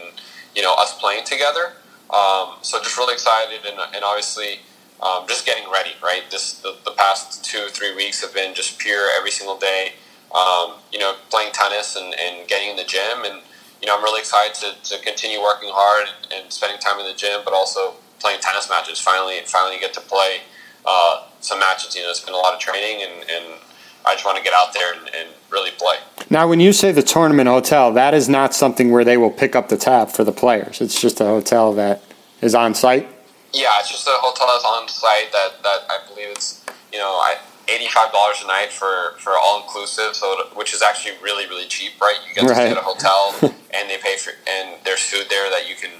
you 0.55 0.62
know 0.62 0.75
us 0.79 0.99
playing 0.99 1.25
together. 1.25 1.75
Um, 2.11 2.61
so 2.61 2.79
just 2.82 2.99
really 2.99 3.14
excited 3.14 3.64
and, 3.64 3.81
and 3.94 4.05
obviously 4.05 4.61
um, 5.00 5.26
just 5.26 5.47
getting 5.47 5.70
ready. 5.73 5.93
Right, 6.03 6.23
this 6.31 6.61
the, 6.61 6.76
the, 6.85 6.93
past 6.93 7.44
two 7.44 7.69
three 7.69 7.94
weeks 7.94 8.20
have 8.23 8.35
been 8.35 8.55
just 8.55 8.79
pure 8.79 9.09
every 9.17 9.31
single 9.31 9.59
day. 9.59 9.94
Um, 10.35 10.76
you 10.93 10.99
know, 10.99 11.14
playing 11.31 11.53
tennis 11.53 11.97
and, 11.97 12.14
and 12.19 12.49
getting 12.49 12.70
in 12.70 12.76
the 12.76 12.85
gym, 12.85 13.25
and 13.25 13.43
you 13.81 13.88
know 13.88 13.97
I'm 13.97 14.03
really 14.03 14.20
excited 14.20 14.55
to, 14.61 14.97
to 14.97 15.05
continue 15.05 15.41
working 15.41 15.70
hard 15.73 16.09
and 16.35 16.53
spending 16.53 16.79
time 16.79 17.00
in 17.00 17.06
the 17.06 17.14
gym, 17.14 17.41
but 17.44 17.53
also 17.53 17.94
playing 18.20 18.41
tennis 18.41 18.70
matches. 18.70 18.99
Finally, 18.99 19.41
finally 19.47 19.79
get 19.79 19.93
to 19.94 20.00
play 20.00 20.41
uh, 20.87 21.26
some 21.41 21.59
matches. 21.59 21.94
You 21.94 22.03
know, 22.03 22.11
it's 22.11 22.25
been 22.25 22.35
a 22.35 22.38
lot 22.38 22.55
of 22.55 22.61
training 22.61 23.03
and, 23.03 23.29
and 23.29 23.61
I 24.04 24.14
just 24.14 24.25
want 24.25 24.38
to 24.38 24.44
get 24.44 24.52
out 24.52 24.72
there 24.72 24.94
and, 24.94 25.08
and, 25.14 25.28
really 25.50 25.70
play. 25.72 25.96
Now, 26.31 26.49
when 26.49 26.60
you 26.60 26.72
say 26.72 26.93
the 26.93 27.02
tournament 27.02 27.46
hotel, 27.46 27.93
that 27.93 28.14
is 28.14 28.26
not 28.26 28.54
something 28.54 28.90
where 28.90 29.04
they 29.04 29.19
will 29.19 29.31
pick 29.31 29.54
up 29.54 29.69
the 29.69 29.76
tab 29.76 30.08
for 30.08 30.25
the 30.25 30.32
players. 30.32 30.81
It's 30.81 30.99
just 30.99 31.20
a 31.20 31.26
hotel 31.26 31.75
that 31.75 32.02
is 32.40 32.54
on 32.54 32.73
site. 32.75 33.06
Yeah, 33.52 33.78
it's 33.80 33.90
just 33.90 34.06
a 34.06 34.14
hotel 34.14 34.47
that's 34.47 34.64
on 34.64 34.88
site 34.88 35.30
that, 35.32 35.62
that 35.62 35.80
I 35.90 35.99
believe 36.09 36.28
it's 36.30 36.64
you 36.90 36.99
know 36.99 37.11
I, 37.21 37.37
eighty-five 37.68 38.12
dollars 38.12 38.40
a 38.42 38.47
night 38.47 38.73
for, 38.73 39.18
for 39.18 39.32
all 39.32 39.61
inclusive, 39.61 40.16
so 40.16 40.49
which 40.54 40.73
is 40.73 40.80
actually 40.80 41.16
really 41.23 41.47
really 41.47 41.66
cheap, 41.66 42.00
right? 42.00 42.16
You 42.26 42.35
get 42.35 42.49
to 42.49 42.54
stay 42.54 42.71
at 42.71 42.78
a 42.78 42.80
hotel 42.80 43.35
and 43.75 43.90
they 43.90 43.99
pay 43.99 44.16
for 44.16 44.32
and 44.49 44.80
there's 44.85 45.00
food 45.00 45.26
there 45.28 45.50
that 45.50 45.68
you 45.68 45.75
can 45.75 45.90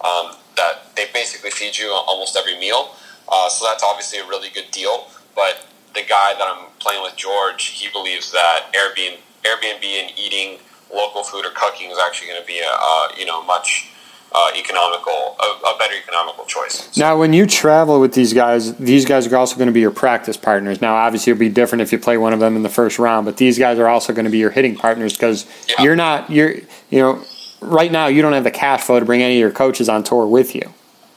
um, 0.00 0.34
that 0.56 0.96
they 0.96 1.06
basically 1.12 1.50
feed 1.50 1.76
you 1.76 1.90
almost 1.92 2.36
every 2.36 2.58
meal. 2.58 2.94
Uh, 3.28 3.50
so 3.50 3.66
that's 3.66 3.82
obviously 3.82 4.18
a 4.18 4.26
really 4.26 4.48
good 4.48 4.70
deal, 4.70 5.08
but 5.34 5.66
the 5.94 6.02
guy 6.02 6.34
that 6.34 6.42
I'm 6.42 6.66
playing 6.80 7.02
with, 7.02 7.16
George, 7.16 7.64
he 7.66 7.88
believes 7.90 8.32
that 8.32 8.72
Airbnb, 8.74 9.18
Airbnb 9.44 9.84
and 9.84 10.18
eating 10.18 10.58
local 10.92 11.22
food 11.22 11.44
or 11.44 11.50
cooking 11.50 11.90
is 11.90 11.98
actually 12.04 12.28
going 12.28 12.40
to 12.40 12.46
be 12.46 12.60
a 12.60 12.70
uh, 12.70 13.08
you 13.16 13.26
know 13.26 13.42
much 13.42 13.90
uh, 14.32 14.50
economical, 14.56 15.36
a, 15.40 15.74
a, 15.74 15.76
better 15.78 15.94
economical 15.94 16.44
choice. 16.44 16.88
So. 16.90 17.00
Now, 17.00 17.16
when 17.16 17.32
you 17.32 17.46
travel 17.46 18.00
with 18.00 18.14
these 18.14 18.32
guys, 18.32 18.74
these 18.76 19.04
guys 19.04 19.28
are 19.28 19.36
also 19.36 19.56
going 19.56 19.68
to 19.68 19.72
be 19.72 19.80
your 19.80 19.92
practice 19.92 20.36
partners. 20.36 20.80
Now, 20.80 20.96
obviously, 20.96 21.30
it'll 21.30 21.40
be 21.40 21.48
different 21.48 21.82
if 21.82 21.92
you 21.92 22.00
play 22.00 22.16
one 22.16 22.32
of 22.32 22.40
them 22.40 22.56
in 22.56 22.64
the 22.64 22.68
first 22.68 22.98
round, 22.98 23.26
but 23.26 23.36
these 23.36 23.58
guys 23.58 23.78
are 23.78 23.86
also 23.86 24.12
going 24.12 24.24
to 24.24 24.30
be 24.30 24.38
your 24.38 24.50
hitting 24.50 24.74
partners 24.74 25.12
because 25.12 25.46
yeah. 25.68 25.82
you're 25.82 25.96
not 25.96 26.30
you're 26.30 26.54
you 26.90 26.98
know 26.98 27.22
right 27.60 27.92
now 27.92 28.08
you 28.08 28.22
don't 28.22 28.32
have 28.32 28.44
the 28.44 28.50
cash 28.50 28.82
flow 28.82 28.98
to 28.98 29.06
bring 29.06 29.22
any 29.22 29.34
of 29.34 29.40
your 29.40 29.52
coaches 29.52 29.88
on 29.88 30.02
tour 30.02 30.26
with 30.26 30.54
you. 30.54 30.72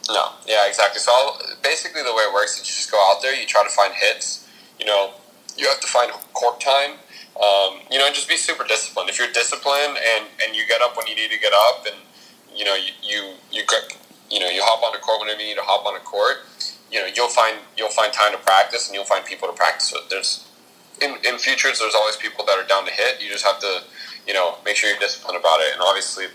No, 0.10 0.29
yeah, 0.48 0.67
exactly. 0.67 1.00
So 1.00 1.12
I'll, 1.12 1.39
basically, 1.63 2.03
the 2.03 2.13
way 2.13 2.24
it 2.24 2.34
works 2.34 2.53
is 2.53 2.60
you 2.60 2.65
just 2.65 2.91
go 2.91 2.98
out 3.12 3.22
there, 3.22 3.34
you 3.34 3.48
try 3.48 3.63
to 3.63 3.69
find 3.69 3.93
hits 3.93 4.47
know, 4.88 5.12
you 5.58 5.67
have 5.67 5.79
to 5.82 5.88
find 5.88 6.12
court 6.34 6.60
time. 6.60 7.00
Um, 7.38 7.82
you 7.91 8.00
know, 8.00 8.10
just 8.10 8.27
be 8.27 8.38
super 8.38 8.63
disciplined. 8.63 9.10
If 9.10 9.20
you're 9.20 9.32
disciplined 9.32 9.98
and, 9.98 10.25
and 10.44 10.56
you 10.56 10.65
get 10.67 10.82
up 10.82 10.98
when 10.98 11.08
you 11.08 11.15
need 11.15 11.29
to 11.32 11.39
get 11.39 11.53
up, 11.53 11.86
and 11.86 11.96
you 12.56 12.65
know 12.65 12.75
you 12.75 12.91
you 13.03 13.34
you, 13.51 13.62
you 14.32 14.39
know 14.39 14.50
you 14.50 14.62
hop 14.63 14.84
on 14.84 14.91
the 14.94 15.00
court 15.00 15.22
whenever 15.22 15.41
you 15.41 15.50
need 15.50 15.62
to 15.62 15.67
hop 15.67 15.86
on 15.86 15.94
the 15.94 16.00
court, 16.00 16.38
you 16.91 17.00
know 17.00 17.08
you'll 17.13 17.29
find 17.29 17.58
you'll 17.77 17.94
find 17.94 18.12
time 18.12 18.32
to 18.32 18.39
practice 18.39 18.88
and 18.88 18.96
you'll 18.96 19.06
find 19.06 19.24
people 19.25 19.48
to 19.48 19.53
practice 19.53 19.94
with. 19.94 20.10
There's 20.10 20.48
in, 21.01 21.15
in 21.25 21.38
futures, 21.38 21.79
there's 21.79 21.96
always 21.96 22.15
people 22.15 22.46
that 22.46 22.58
are 22.58 22.67
down 22.67 22.86
to 22.86 22.91
hit. 22.91 23.22
You 23.22 23.29
just 23.29 23.46
have 23.46 23.60
to, 23.60 23.84
you 24.25 24.34
know, 24.34 24.56
make 24.65 24.75
sure 24.75 24.89
you're 24.89 25.00
disciplined 25.00 25.39
about 25.39 25.60
it. 25.62 25.74
And 25.74 25.82
obviously, 25.82 26.25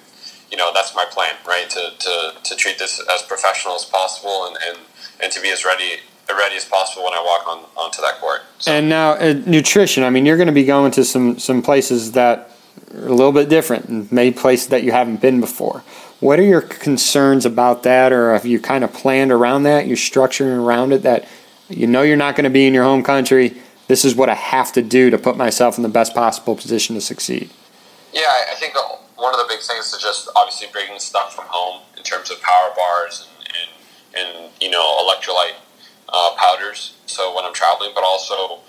you 0.51 0.57
know, 0.57 0.71
that's 0.75 0.95
my 0.95 1.05
plan, 1.11 1.35
right? 1.47 1.69
To, 1.71 1.91
to, 1.99 2.33
to 2.43 2.57
treat 2.57 2.79
this 2.79 3.01
as 3.13 3.23
professional 3.23 3.75
as 3.75 3.85
possible 3.85 4.47
and, 4.47 4.57
and, 4.67 4.79
and 5.21 5.33
to 5.33 5.41
be 5.41 5.51
as 5.51 5.65
ready 5.65 6.01
ready 6.37 6.57
as 6.57 6.65
possible 6.65 7.05
when 7.05 7.15
I 7.15 7.23
walk 7.23 7.49
on 7.49 7.65
onto 7.77 8.01
that 8.03 8.21
court. 8.21 8.43
So. 8.59 8.73
And 8.73 8.89
now 8.89 9.13
uh, 9.13 9.35
nutrition. 9.47 10.05
I 10.05 10.11
mean, 10.11 10.27
you're 10.27 10.37
going 10.37 10.47
to 10.47 10.53
be 10.53 10.65
going 10.65 10.93
to 10.93 11.05
some 11.05 11.39
some 11.39 11.63
places 11.63 12.13
that 12.13 12.51
are 12.95 13.07
a 13.07 13.15
little 13.15 13.33
bit 13.33 13.49
different, 13.49 13.87
and 13.87 14.11
maybe 14.13 14.37
places 14.37 14.69
that 14.69 14.83
you 14.83 14.93
haven't 14.93 15.21
been 15.21 15.41
before. 15.41 15.83
What 16.21 16.39
are 16.39 16.45
your 16.45 16.61
concerns 16.61 17.45
about 17.45 17.83
that, 17.83 18.13
or 18.13 18.33
have 18.33 18.47
you 18.47 18.61
kind 18.61 18.85
of 18.85 18.93
planned 18.93 19.33
around 19.33 19.65
that? 19.65 19.87
You're 19.87 19.97
structuring 19.97 20.57
around 20.57 20.93
it 20.93 21.03
that 21.03 21.27
You 21.69 21.87
know 21.87 22.03
you're 22.03 22.17
not 22.17 22.37
going 22.37 22.45
to 22.45 22.51
be 22.51 22.67
in 22.67 22.75
your 22.75 22.85
home 22.85 23.03
country. 23.03 23.57
This 23.89 24.05
is 24.05 24.15
what 24.15 24.29
I 24.29 24.35
have 24.35 24.73
to 24.73 24.83
do 24.83 25.11
to 25.11 25.19
put 25.19 25.37
myself 25.37 25.77
in 25.77 25.83
the 25.83 25.89
best 25.89 26.15
possible 26.15 26.55
position 26.55 26.95
to 26.95 27.01
succeed. 27.01 27.51
Yeah, 28.13 28.29
I 28.51 28.55
think 28.55 28.75
one 29.17 29.33
of 29.33 29.41
the 29.41 29.47
big 29.49 29.61
things 29.61 29.93
is 29.93 30.03
just 30.03 30.29
obviously 30.37 30.69
bringing 30.73 30.99
stuff 30.99 31.35
from 31.35 31.47
home 31.49 31.83
in 31.97 32.03
terms 32.03 32.31
of 32.31 32.41
power 32.43 32.73
bars 32.77 33.29
and, 33.39 33.49
and, 33.57 34.29
and 34.45 34.53
you 34.61 34.71
know 34.71 34.85
electrolyte 35.03 35.55
uh, 36.13 36.31
powders. 36.37 36.95
So 37.07 37.35
when 37.35 37.45
I'm 37.45 37.55
traveling, 37.55 37.91
but 37.95 38.05
also 38.05 38.61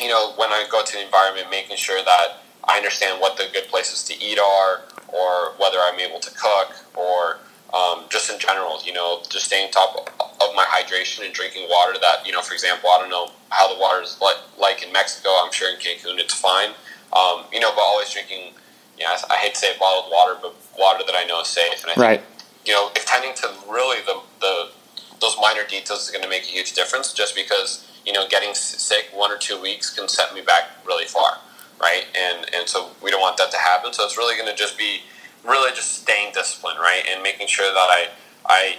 you 0.00 0.08
know 0.08 0.32
when 0.36 0.50
I 0.50 0.66
go 0.70 0.84
to 0.84 0.92
the 0.92 1.04
environment, 1.04 1.48
making 1.50 1.76
sure 1.76 2.02
that 2.04 2.42
I 2.64 2.76
understand 2.76 3.20
what 3.20 3.36
the 3.36 3.46
good 3.52 3.68
places 3.68 4.04
to 4.04 4.14
eat 4.22 4.38
are, 4.38 4.82
or 5.08 5.54
whether 5.58 5.78
I'm 5.78 6.00
able 6.00 6.20
to 6.20 6.30
cook, 6.30 6.74
or 6.94 7.38
um, 7.74 8.04
just 8.10 8.30
in 8.30 8.38
general, 8.38 8.80
you 8.84 8.92
know, 8.92 9.22
just 9.28 9.46
staying 9.46 9.70
top 9.70 10.10
of 10.20 10.54
my 10.54 10.64
hydration 10.64 11.24
and 11.24 11.34
drinking 11.34 11.68
water. 11.70 11.98
That 12.00 12.26
you 12.26 12.32
know, 12.32 12.42
for 12.42 12.54
example, 12.54 12.90
I 12.90 13.00
don't 13.00 13.10
know 13.10 13.30
how 13.50 13.72
the 13.72 13.80
water 13.80 14.02
is 14.02 14.18
like 14.20 14.36
like 14.58 14.82
in 14.82 14.92
Mexico. 14.92 15.30
I'm 15.42 15.52
sure 15.52 15.70
in 15.70 15.76
Cancun 15.76 16.18
it's 16.18 16.34
fine. 16.34 16.70
Um, 17.12 17.44
you 17.52 17.60
know, 17.60 17.70
but 17.74 17.82
always 17.82 18.10
drinking. 18.10 18.52
You 18.98 19.04
know, 19.04 19.14
I 19.30 19.36
hate 19.36 19.52
to 19.54 19.60
say 19.60 19.72
bottled 19.78 20.10
water, 20.10 20.38
but 20.40 20.54
water 20.78 21.04
that 21.06 21.14
I 21.14 21.24
know 21.24 21.42
is 21.42 21.48
safe. 21.48 21.84
And 21.84 21.92
I 21.96 22.00
right. 22.00 22.20
Think, 22.20 22.32
you 22.64 22.72
know, 22.72 22.90
tending 22.94 23.34
to 23.34 23.52
really 23.68 24.00
the 24.06 24.20
the 24.40 24.70
those 25.20 25.36
minor 25.40 25.64
details 25.68 26.04
is 26.04 26.10
going 26.10 26.22
to 26.22 26.28
make 26.28 26.42
a 26.42 26.46
huge 26.46 26.72
difference. 26.72 27.12
Just 27.12 27.34
because 27.34 27.86
you 28.06 28.12
know, 28.12 28.26
getting 28.28 28.54
sick 28.54 29.08
one 29.12 29.32
or 29.32 29.36
two 29.36 29.60
weeks 29.60 29.90
can 29.90 30.08
set 30.08 30.32
me 30.32 30.40
back 30.40 30.70
really 30.86 31.04
far, 31.04 31.38
right? 31.80 32.04
And 32.16 32.46
and 32.54 32.68
so 32.68 32.90
we 33.02 33.10
don't 33.10 33.20
want 33.20 33.36
that 33.38 33.50
to 33.50 33.58
happen. 33.58 33.92
So 33.92 34.04
it's 34.04 34.16
really 34.16 34.36
going 34.36 34.48
to 34.48 34.56
just 34.56 34.78
be 34.78 35.00
really 35.44 35.72
just 35.74 36.02
staying 36.02 36.32
disciplined, 36.32 36.78
right, 36.78 37.02
and 37.10 37.22
making 37.22 37.48
sure 37.48 37.66
that 37.66 37.76
I 37.76 38.08
I 38.46 38.76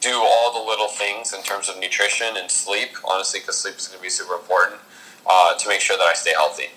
do 0.00 0.14
all 0.14 0.52
the 0.52 0.66
little 0.66 0.88
things 0.88 1.32
in 1.32 1.42
terms 1.42 1.68
of 1.68 1.78
nutrition 1.78 2.36
and 2.36 2.50
sleep. 2.50 2.90
Honestly, 3.04 3.40
because 3.40 3.58
sleep 3.58 3.76
is 3.76 3.86
going 3.86 3.98
to 3.98 4.02
be 4.02 4.10
super 4.10 4.34
important 4.34 4.80
uh, 5.26 5.56
to 5.56 5.68
make 5.68 5.80
sure 5.80 5.96
that 5.98 6.04
I 6.04 6.14
stay 6.14 6.32
healthy. 6.32 6.68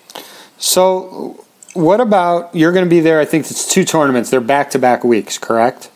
So, 0.57 1.45
what 1.73 2.01
about 2.01 2.53
you're 2.53 2.73
going 2.73 2.85
to 2.85 2.89
be 2.89 2.99
there? 2.99 3.19
I 3.19 3.25
think 3.25 3.49
it's 3.49 3.71
two 3.71 3.85
tournaments. 3.85 4.29
They're 4.29 4.41
back 4.41 4.71
to 4.71 4.79
back 4.79 5.05
weeks, 5.05 5.37
correct? 5.37 5.89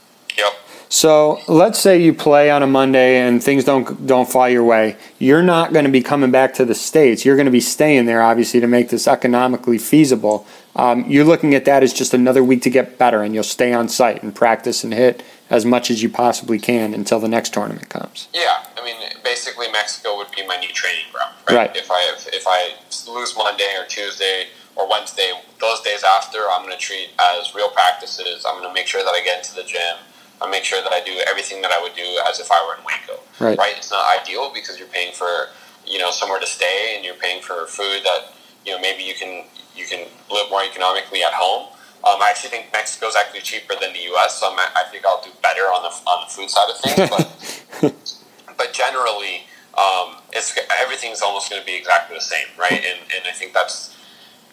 So 0.91 1.39
let's 1.48 1.79
say 1.79 2.03
you 2.03 2.13
play 2.13 2.51
on 2.51 2.63
a 2.63 2.67
Monday 2.67 3.19
and 3.19 3.41
things 3.41 3.63
don't 3.63 4.05
don't 4.05 4.29
fall 4.29 4.50
your 4.50 4.65
way. 4.65 4.98
You're 5.19 5.41
not 5.41 5.71
going 5.71 5.86
to 5.86 5.91
be 5.91 6.01
coming 6.01 6.31
back 6.31 6.53
to 6.55 6.65
the 6.65 6.75
states. 6.75 7.24
You're 7.24 7.38
going 7.38 7.45
to 7.45 7.51
be 7.51 7.62
staying 7.62 8.07
there, 8.07 8.21
obviously, 8.21 8.60
to 8.60 8.67
make 8.67 8.89
this 8.89 9.07
economically 9.07 9.77
feasible. 9.77 10.45
Um, 10.75 11.10
you're 11.10 11.24
looking 11.24 11.55
at 11.55 11.63
that 11.63 11.81
as 11.81 11.93
just 11.93 12.13
another 12.13 12.43
week 12.43 12.62
to 12.63 12.69
get 12.69 12.98
better, 12.98 13.24
and 13.24 13.33
you'll 13.33 13.45
stay 13.45 13.71
on 13.71 13.88
site 13.88 14.21
and 14.21 14.36
practice 14.36 14.83
and 14.83 14.93
hit 14.93 15.24
as 15.50 15.65
much 15.65 15.89
as 15.89 16.03
you 16.03 16.10
possibly 16.10 16.60
can 16.60 16.93
until 16.93 17.21
the 17.21 17.29
next 17.29 17.53
tournament 17.53 17.88
comes. 17.88 18.27
Yeah, 18.33 18.65
I 18.77 18.83
mean, 18.83 18.98
basically 19.24 19.71
Mexico 19.71 20.17
would 20.17 20.31
be 20.36 20.45
my 20.45 20.57
new 20.57 20.74
training 20.74 21.05
ground. 21.13 21.36
Right. 21.48 21.69
right. 21.69 21.75
If 21.77 21.89
I 21.89 22.17
if 22.33 22.43
I 22.45 22.74
lose 23.10 23.33
Monday 23.38 23.77
or 23.79 23.86
Tuesday 23.86 24.48
or 24.75 24.89
Wednesday, 24.89 25.31
those 25.62 25.79
days 25.79 26.03
after, 26.03 26.39
I'm 26.51 26.65
going 26.65 26.77
to 26.77 26.83
treat 26.83 27.12
as 27.17 27.55
real 27.55 27.69
practices. 27.69 28.45
I'm 28.45 28.57
going 28.57 28.67
to 28.67 28.74
make 28.74 28.88
sure 28.88 29.05
that 29.05 29.12
I 29.12 29.24
get 29.24 29.38
into 29.38 29.55
the 29.55 29.63
gym 29.63 29.95
I 30.41 30.50
make 30.50 30.63
sure 30.63 30.81
that 30.81 30.91
I 30.91 31.01
do 31.03 31.13
everything 31.27 31.62
that 31.62 31.71
I 31.71 31.81
would 31.81 31.95
do 31.95 32.19
as 32.27 32.39
if 32.39 32.51
I 32.51 32.65
were 32.65 32.75
in 32.75 32.83
Waco. 32.83 33.21
Right. 33.39 33.57
right. 33.57 33.74
It's 33.77 33.91
not 33.91 34.03
ideal 34.19 34.51
because 34.53 34.79
you're 34.79 34.89
paying 34.89 35.13
for 35.13 35.50
you 35.86 36.00
know 36.00 36.12
somewhere 36.12 36.39
to 36.39 36.45
stay 36.45 36.93
and 36.95 37.05
you're 37.05 37.15
paying 37.15 37.41
for 37.41 37.65
food 37.65 38.01
that 38.03 38.33
you 38.65 38.71
know 38.71 38.79
maybe 38.79 39.03
you 39.03 39.13
can 39.13 39.45
you 39.75 39.86
can 39.86 40.07
live 40.29 40.50
more 40.50 40.63
economically 40.63 41.24
at 41.24 41.33
home. 41.33 41.69
Um, 42.03 42.17
I 42.19 42.29
actually 42.31 42.50
think 42.50 42.74
Mexico 42.74 43.07
is 43.07 43.15
actually 43.15 43.41
cheaper 43.41 43.75
than 43.79 43.93
the 43.93 44.01
U.S., 44.17 44.39
so 44.39 44.50
I'm, 44.51 44.57
i 44.57 44.83
think 44.89 45.05
I'll 45.05 45.21
do 45.21 45.29
better 45.43 45.69
on 45.69 45.83
the 45.83 45.93
on 46.10 46.25
the 46.25 46.33
food 46.33 46.50
side 46.50 46.69
of 46.69 46.77
things. 46.81 47.10
But 47.10 48.57
but 48.57 48.74
generally, 48.74 49.45
um, 49.77 50.17
it's 50.33 50.57
everything's 50.81 51.21
almost 51.21 51.50
going 51.50 51.62
to 51.62 51.65
be 51.65 51.75
exactly 51.75 52.17
the 52.17 52.21
same, 52.21 52.48
right? 52.57 52.81
And 52.81 53.00
and 53.13 53.24
I 53.29 53.31
think 53.31 53.53
that's 53.53 53.95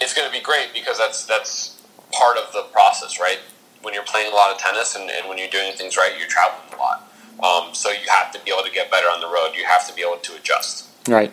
it's 0.00 0.14
going 0.14 0.28
to 0.28 0.32
be 0.32 0.44
great 0.44 0.74
because 0.74 0.98
that's 0.98 1.24
that's 1.24 1.80
part 2.12 2.36
of 2.36 2.52
the 2.52 2.64
process, 2.72 3.18
right? 3.18 3.38
When 3.82 3.94
you're 3.94 4.04
playing 4.04 4.32
a 4.32 4.34
lot 4.34 4.52
of 4.52 4.58
tennis 4.58 4.96
and, 4.96 5.10
and 5.10 5.28
when 5.28 5.38
you're 5.38 5.48
doing 5.48 5.72
things 5.72 5.96
right, 5.96 6.12
you're 6.18 6.28
traveling 6.28 6.72
a 6.74 6.76
lot. 6.76 7.08
Um, 7.42 7.74
so 7.74 7.90
you 7.90 8.08
have 8.08 8.32
to 8.32 8.40
be 8.44 8.50
able 8.50 8.64
to 8.64 8.72
get 8.72 8.90
better 8.90 9.06
on 9.06 9.20
the 9.20 9.28
road. 9.28 9.52
You 9.56 9.64
have 9.64 9.86
to 9.88 9.94
be 9.94 10.02
able 10.02 10.18
to 10.18 10.36
adjust. 10.36 10.88
Right. 11.08 11.32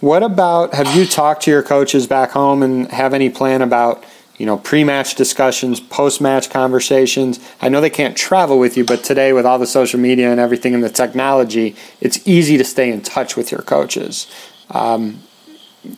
What 0.00 0.22
about 0.22 0.74
have 0.74 0.96
you 0.96 1.06
talked 1.06 1.42
to 1.44 1.50
your 1.50 1.62
coaches 1.62 2.06
back 2.06 2.30
home 2.30 2.62
and 2.62 2.90
have 2.90 3.14
any 3.14 3.30
plan 3.30 3.62
about 3.62 4.04
you 4.36 4.46
know 4.46 4.58
pre-match 4.58 5.14
discussions, 5.14 5.80
post-match 5.80 6.50
conversations? 6.50 7.38
I 7.60 7.68
know 7.68 7.80
they 7.80 7.90
can't 7.90 8.16
travel 8.16 8.58
with 8.58 8.76
you, 8.76 8.84
but 8.84 9.04
today 9.04 9.32
with 9.32 9.46
all 9.46 9.58
the 9.58 9.66
social 9.66 10.00
media 10.00 10.30
and 10.30 10.40
everything 10.40 10.74
and 10.74 10.82
the 10.82 10.90
technology, 10.90 11.76
it's 12.00 12.26
easy 12.26 12.56
to 12.56 12.64
stay 12.64 12.90
in 12.90 13.02
touch 13.02 13.36
with 13.36 13.52
your 13.52 13.62
coaches. 13.62 14.26
Um, 14.70 15.22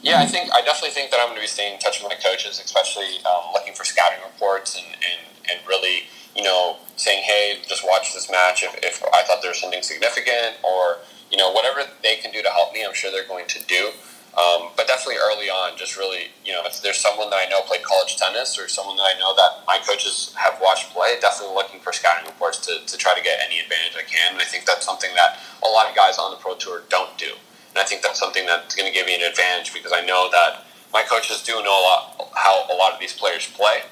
yeah, 0.03 0.21
I 0.21 0.27
think 0.27 0.51
I 0.53 0.63
definitely 0.63 0.91
think 0.91 1.11
that 1.11 1.21
I'm 1.21 1.29
going 1.29 1.37
to 1.37 1.43
be 1.43 1.47
staying 1.47 1.75
in 1.75 1.81
touch 1.81 2.03
with 2.03 2.11
my 2.11 2.17
coaches, 2.17 2.61
especially 2.63 3.25
um, 3.25 3.53
looking 3.53 3.75
for 3.75 3.85
scouting 3.85 4.19
reports 4.25 4.77
and, 4.77 4.87
and 4.87 5.34
and 5.51 5.61
really, 5.67 6.05
you 6.37 6.43
know, 6.43 6.77
saying, 6.97 7.23
hey, 7.23 7.59
just 7.67 7.85
watch 7.87 8.15
this 8.15 8.31
match 8.31 8.63
if, 8.63 8.75
if 8.83 9.03
I 9.13 9.23
thought 9.23 9.43
there 9.43 9.51
was 9.51 9.61
something 9.61 9.83
significant 9.83 10.57
or, 10.63 10.99
you 11.31 11.37
know, 11.37 11.53
whatever 11.53 11.83
they 12.03 12.17
can 12.17 12.33
do 12.33 12.43
to 12.43 12.51
help 12.51 12.73
me, 12.73 12.85
I'm 12.85 12.95
sure 12.95 13.11
they're 13.11 13.29
going 13.29 13.47
to 13.49 13.65
do. 13.67 13.91
Um, 14.35 14.75
but 14.77 14.89
definitely 14.89 15.23
early 15.23 15.47
on, 15.47 15.79
just 15.79 15.97
really, 15.97 16.35
you 16.45 16.51
know, 16.51 16.63
if 16.67 16.83
there's 16.83 16.99
someone 16.99 17.31
that 17.31 17.39
I 17.39 17.49
know 17.49 17.63
played 17.63 17.85
college 17.85 18.17
tennis 18.17 18.59
or 18.59 18.67
someone 18.67 18.97
that 18.97 19.07
I 19.15 19.19
know 19.19 19.35
that 19.37 19.63
my 19.67 19.79
coaches 19.87 20.35
have 20.37 20.59
watched 20.61 20.91
play, 20.91 21.15
definitely 21.21 21.55
looking 21.55 21.79
for 21.79 21.93
scouting 21.93 22.27
reports 22.27 22.59
to, 22.67 22.85
to 22.85 22.97
try 22.99 23.15
to 23.15 23.23
get 23.23 23.39
any 23.47 23.61
advantage 23.61 23.95
I 23.95 24.03
can. 24.03 24.33
And 24.35 24.43
I 24.43 24.45
think 24.45 24.67
that's 24.67 24.85
something 24.85 25.11
that 25.15 25.39
a 25.63 25.69
lot 25.69 25.89
of 25.89 25.95
guys 25.95 26.19
on 26.19 26.33
the 26.33 26.39
pro 26.39 26.57
tour 26.57 26.83
don't 26.91 27.17
do. 27.17 27.31
And 27.71 27.79
I 27.79 27.85
think 27.85 28.03
that's 28.03 28.19
something 28.19 28.45
that's 28.45 28.75
going 28.75 28.91
to 28.91 28.95
give 28.95 29.07
me 29.07 29.15
an 29.15 29.23
advantage 29.23 29.73
because 29.73 29.93
I 29.95 30.05
know 30.05 30.29
that 30.33 30.67
my 30.93 31.03
coaches 31.03 31.43
do 31.43 31.55
know 31.63 31.75
a 31.75 31.85
lot 31.87 32.31
how 32.35 32.67
a 32.71 32.77
lot 32.77 32.93
of 32.93 33.01
these 33.01 33.13
players 33.13 33.47
play. 33.47 33.83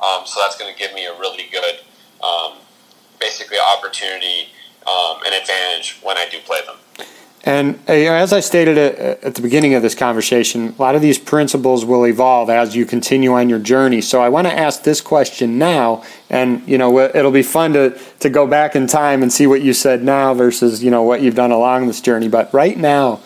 Um, 0.00 0.26
so 0.26 0.40
that's 0.40 0.56
going 0.56 0.72
to 0.72 0.78
give 0.78 0.94
me 0.94 1.06
a 1.06 1.18
really 1.18 1.46
good, 1.50 1.80
um, 2.24 2.58
basically, 3.20 3.58
opportunity 3.58 4.48
um, 4.86 5.18
and 5.26 5.34
advantage 5.34 5.98
when 6.02 6.16
I 6.16 6.28
do 6.30 6.38
play 6.40 6.60
them. 6.66 6.76
And 7.44 7.76
uh, 7.88 7.92
as 7.92 8.32
I 8.32 8.40
stated 8.40 8.76
at 8.76 9.34
the 9.34 9.42
beginning 9.42 9.74
of 9.74 9.82
this 9.82 9.94
conversation, 9.94 10.74
a 10.78 10.82
lot 10.82 10.94
of 10.94 11.02
these 11.02 11.18
principles 11.18 11.84
will 11.84 12.06
evolve 12.06 12.50
as 12.50 12.74
you 12.74 12.84
continue 12.84 13.32
on 13.32 13.48
your 13.48 13.58
journey. 13.58 14.00
So 14.00 14.20
I 14.20 14.28
want 14.28 14.46
to 14.48 14.52
ask 14.52 14.82
this 14.82 15.00
question 15.00 15.56
now, 15.56 16.04
and 16.28 16.66
you 16.68 16.76
know 16.76 16.98
it'll 16.98 17.30
be 17.30 17.42
fun 17.42 17.72
to 17.74 17.98
to 18.20 18.28
go 18.28 18.46
back 18.46 18.74
in 18.76 18.86
time 18.86 19.22
and 19.22 19.32
see 19.32 19.46
what 19.46 19.62
you 19.62 19.72
said 19.72 20.02
now 20.02 20.34
versus 20.34 20.82
you 20.82 20.90
know 20.90 21.02
what 21.02 21.22
you've 21.22 21.36
done 21.36 21.52
along 21.52 21.86
this 21.86 22.00
journey. 22.00 22.28
But 22.28 22.52
right 22.52 22.76
now, 22.76 23.20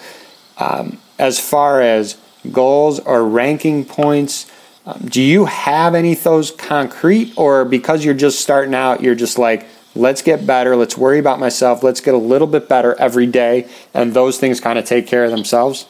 um, 0.59 0.99
as 1.19 1.41
far 1.41 1.81
as 1.81 2.17
goals 2.53 3.01
or 3.01 3.27
ranking 3.27 3.85
points 3.85 4.51
um, 4.87 5.07
do 5.07 5.23
you 5.23 5.45
have 5.45 5.95
any 5.95 6.13
of 6.13 6.23
those 6.23 6.51
concrete, 6.51 7.33
or 7.37 7.65
because 7.65 8.05
you're 8.05 8.15
just 8.15 8.41
starting 8.41 8.75
out, 8.75 9.03
you're 9.03 9.15
just 9.15 9.39
like, 9.39 9.67
let's 9.95 10.23
get 10.23 10.47
better, 10.47 10.75
let's 10.75 10.97
worry 10.97 11.19
about 11.19 11.39
myself, 11.39 11.83
let's 11.83 12.01
get 12.01 12.15
a 12.15 12.19
little 12.19 12.49
bit 12.49 12.69
better 12.69 12.95
every 12.99 13.27
day, 13.27 13.69
and 13.95 14.15
those 14.15 14.39
things 14.39 14.61
kind 14.61 14.79
of 14.79 14.85
take 14.85 15.07
care 15.07 15.25
of 15.25 15.31
themselves? 15.31 15.87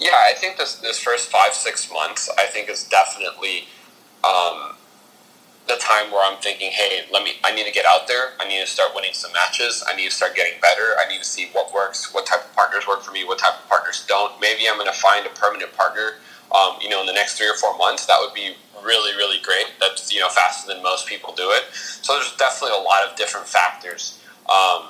Yeah, 0.00 0.10
I 0.12 0.34
think 0.34 0.58
this 0.58 0.74
this 0.76 0.98
first 0.98 1.30
five 1.30 1.54
six 1.54 1.90
months, 1.92 2.28
I 2.38 2.46
think 2.46 2.68
is 2.68 2.84
definitely 2.84 3.68
um, 4.24 4.76
the 5.68 5.76
time 5.76 6.10
where 6.10 6.22
I'm 6.24 6.38
thinking, 6.40 6.70
hey, 6.70 7.06
let 7.12 7.24
me, 7.24 7.32
I 7.44 7.54
need 7.54 7.66
to 7.66 7.72
get 7.72 7.86
out 7.86 8.06
there. 8.06 8.34
I 8.40 8.46
need 8.46 8.60
to 8.60 8.66
start 8.66 8.92
winning 8.94 9.12
some 9.14 9.32
matches. 9.32 9.84
I 9.86 9.96
need 9.96 10.10
to 10.10 10.14
start 10.14 10.34
getting 10.36 10.60
better. 10.60 10.96
I 10.98 11.08
need 11.08 11.18
to 11.18 11.24
see 11.24 11.48
what 11.52 11.72
works, 11.72 12.12
what 12.14 12.26
type 12.26 12.44
of 12.44 12.54
partners 12.54 12.86
work 12.86 13.02
for 13.02 13.12
me, 13.12 13.24
what 13.24 13.38
type 13.38 13.54
of 13.62 13.68
partners 13.68 14.04
don't. 14.06 14.40
Maybe 14.40 14.68
I'm 14.68 14.76
going 14.76 14.86
to 14.86 14.98
find 14.98 15.26
a 15.26 15.30
permanent 15.30 15.72
partner 15.76 16.18
um, 16.54 16.78
you 16.80 16.88
know, 16.88 17.00
in 17.00 17.06
the 17.06 17.12
next 17.12 17.38
three 17.38 17.48
or 17.48 17.54
four 17.54 17.76
months, 17.76 18.06
that 18.06 18.18
would 18.20 18.34
be 18.34 18.54
really, 18.82 19.16
really 19.16 19.38
great. 19.42 19.66
That's, 19.80 20.12
you 20.12 20.20
know, 20.20 20.28
faster 20.28 20.72
than 20.72 20.82
most 20.82 21.06
people 21.06 21.34
do 21.34 21.50
it. 21.50 21.64
So 21.74 22.14
there's 22.14 22.34
definitely 22.36 22.76
a 22.78 22.82
lot 22.82 23.02
of 23.08 23.16
different 23.16 23.46
factors 23.46 24.22
um, 24.48 24.88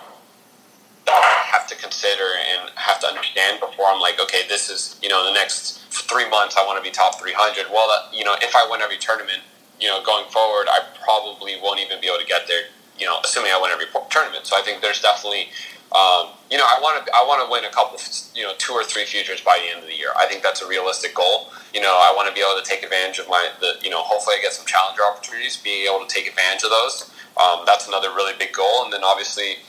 that 1.07 1.17
I 1.17 1.57
have 1.57 1.67
to 1.69 1.77
consider 1.77 2.27
and 2.53 2.71
have 2.75 3.01
to 3.01 3.07
understand 3.07 3.61
before 3.61 3.87
I'm 3.87 4.01
like, 4.01 4.21
okay, 4.21 4.43
this 4.49 4.69
is, 4.69 4.99
you 5.03 5.09
know, 5.09 5.27
in 5.27 5.33
the 5.33 5.39
next 5.39 5.81
three 5.91 6.29
months, 6.29 6.57
I 6.59 6.67
want 6.67 6.83
to 6.83 6.85
be 6.85 6.93
top 6.93 7.19
300. 7.19 7.67
Well, 7.73 7.89
that, 7.89 8.17
you 8.17 8.25
know, 8.25 8.35
if 8.43 8.55
I 8.55 8.69
win 8.71 8.83
every 8.83 8.99
tournament, 8.99 9.41
you 9.81 9.89
know, 9.89 10.03
going 10.05 10.29
forward, 10.31 10.69
I 10.69 10.81
probably 11.05 11.57
won't 11.63 11.81
even 11.81 12.01
be 12.01 12.09
able 12.09 12.19
to 12.19 12.27
get 12.27 12.47
there, 12.47 12.69
you 12.99 13.07
know, 13.07 13.19
assuming 13.25 13.53
I 13.53 13.61
win 13.61 13.71
every 13.71 13.87
tournament. 14.11 14.47
So 14.47 14.57
I 14.57 14.63
think 14.63 14.83
there's 14.83 15.01
definitely 15.01 15.49
um, 15.97 16.37
you 16.51 16.59
know, 16.59 16.69
I 16.69 16.77
want 16.85 17.01
to 17.01 17.13
I 17.15 17.25
want 17.25 17.41
to 17.41 17.49
win 17.49 17.65
a 17.65 17.73
couple, 17.73 17.97
you 18.35 18.45
know, 18.45 18.53
two 18.59 18.75
or 18.75 18.85
three 18.85 19.05
futures 19.05 19.41
by 19.41 19.57
the 19.57 19.73
end 19.73 19.81
of 19.81 19.89
the 19.89 19.97
year. 19.97 20.13
I 20.13 20.27
think 20.27 20.43
that's 20.43 20.61
a 20.61 20.69
realistic 20.69 21.15
goal. 21.15 21.49
You 21.73 21.81
know, 21.81 21.97
I 21.97 22.13
want 22.15 22.29
to 22.29 22.35
be 22.37 22.45
able 22.45 22.61
to 22.61 22.67
take 22.69 22.85
advantage 22.85 23.19
of 23.19 23.29
my, 23.29 23.49
the, 23.61 23.81
you 23.81 23.89
know, 23.89 24.03
hopefully 24.05 24.37
I 24.39 24.43
get 24.43 24.53
some 24.53 24.67
challenger 24.67 25.03
opportunities, 25.09 25.57
being 25.57 25.89
able 25.89 26.05
to 26.05 26.11
take 26.13 26.29
advantage 26.29 26.65
of 26.65 26.71
those. 26.71 27.11
Um, 27.41 27.65
that's 27.65 27.89
another 27.89 28.11
really 28.13 28.37
big 28.39 28.53
goal. 28.53 28.85
And 28.85 28.93
then 28.93 29.05
obviously, 29.05 29.65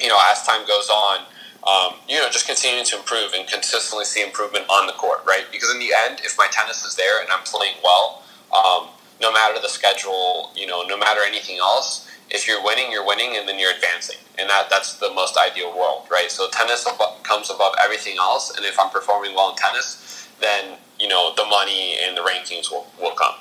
you 0.00 0.08
know, 0.08 0.18
as 0.30 0.42
time 0.42 0.66
goes 0.66 0.90
on, 0.90 1.26
um, 1.62 2.02
you 2.08 2.18
know, 2.18 2.28
just 2.28 2.46
continuing 2.46 2.84
to 2.90 2.98
improve 2.98 3.32
and 3.32 3.46
consistently 3.46 4.04
see 4.04 4.22
improvement 4.22 4.66
on 4.68 4.86
the 4.86 4.92
court, 4.92 5.22
right? 5.26 5.46
Because 5.50 5.70
in 5.72 5.78
the 5.78 5.94
end, 5.94 6.20
if 6.22 6.36
my 6.36 6.48
tennis 6.50 6.84
is 6.84 6.94
there 6.94 7.22
and 7.22 7.30
I'm 7.30 7.42
playing 7.44 7.78
well, 7.82 8.22
um, 8.52 8.88
no 9.22 9.32
matter 9.32 9.60
the 9.62 9.70
schedule, 9.70 10.50
you 10.54 10.66
know, 10.66 10.82
no 10.82 10.98
matter 10.98 11.20
anything 11.24 11.58
else, 11.58 12.10
if 12.30 12.48
you're 12.48 12.62
winning, 12.64 12.90
you're 12.90 13.06
winning, 13.06 13.36
and 13.36 13.48
then 13.48 13.58
you're 13.58 13.72
advancing, 13.72 14.18
and 14.38 14.48
that 14.48 14.68
that's 14.70 14.98
the 14.98 15.12
most 15.12 15.36
ideal 15.36 15.76
world, 15.76 16.06
right? 16.10 16.30
So 16.30 16.48
tennis 16.50 16.86
comes 17.22 17.50
above 17.50 17.74
everything 17.82 18.16
else. 18.18 18.56
And 18.56 18.64
if 18.64 18.78
I'm 18.78 18.90
performing 18.90 19.34
well 19.34 19.50
in 19.50 19.56
tennis, 19.56 20.28
then 20.40 20.78
you 20.98 21.08
know 21.08 21.32
the 21.36 21.44
money 21.44 21.96
and 22.02 22.16
the 22.16 22.22
rankings 22.22 22.70
will, 22.70 22.86
will 23.00 23.14
come. 23.14 23.34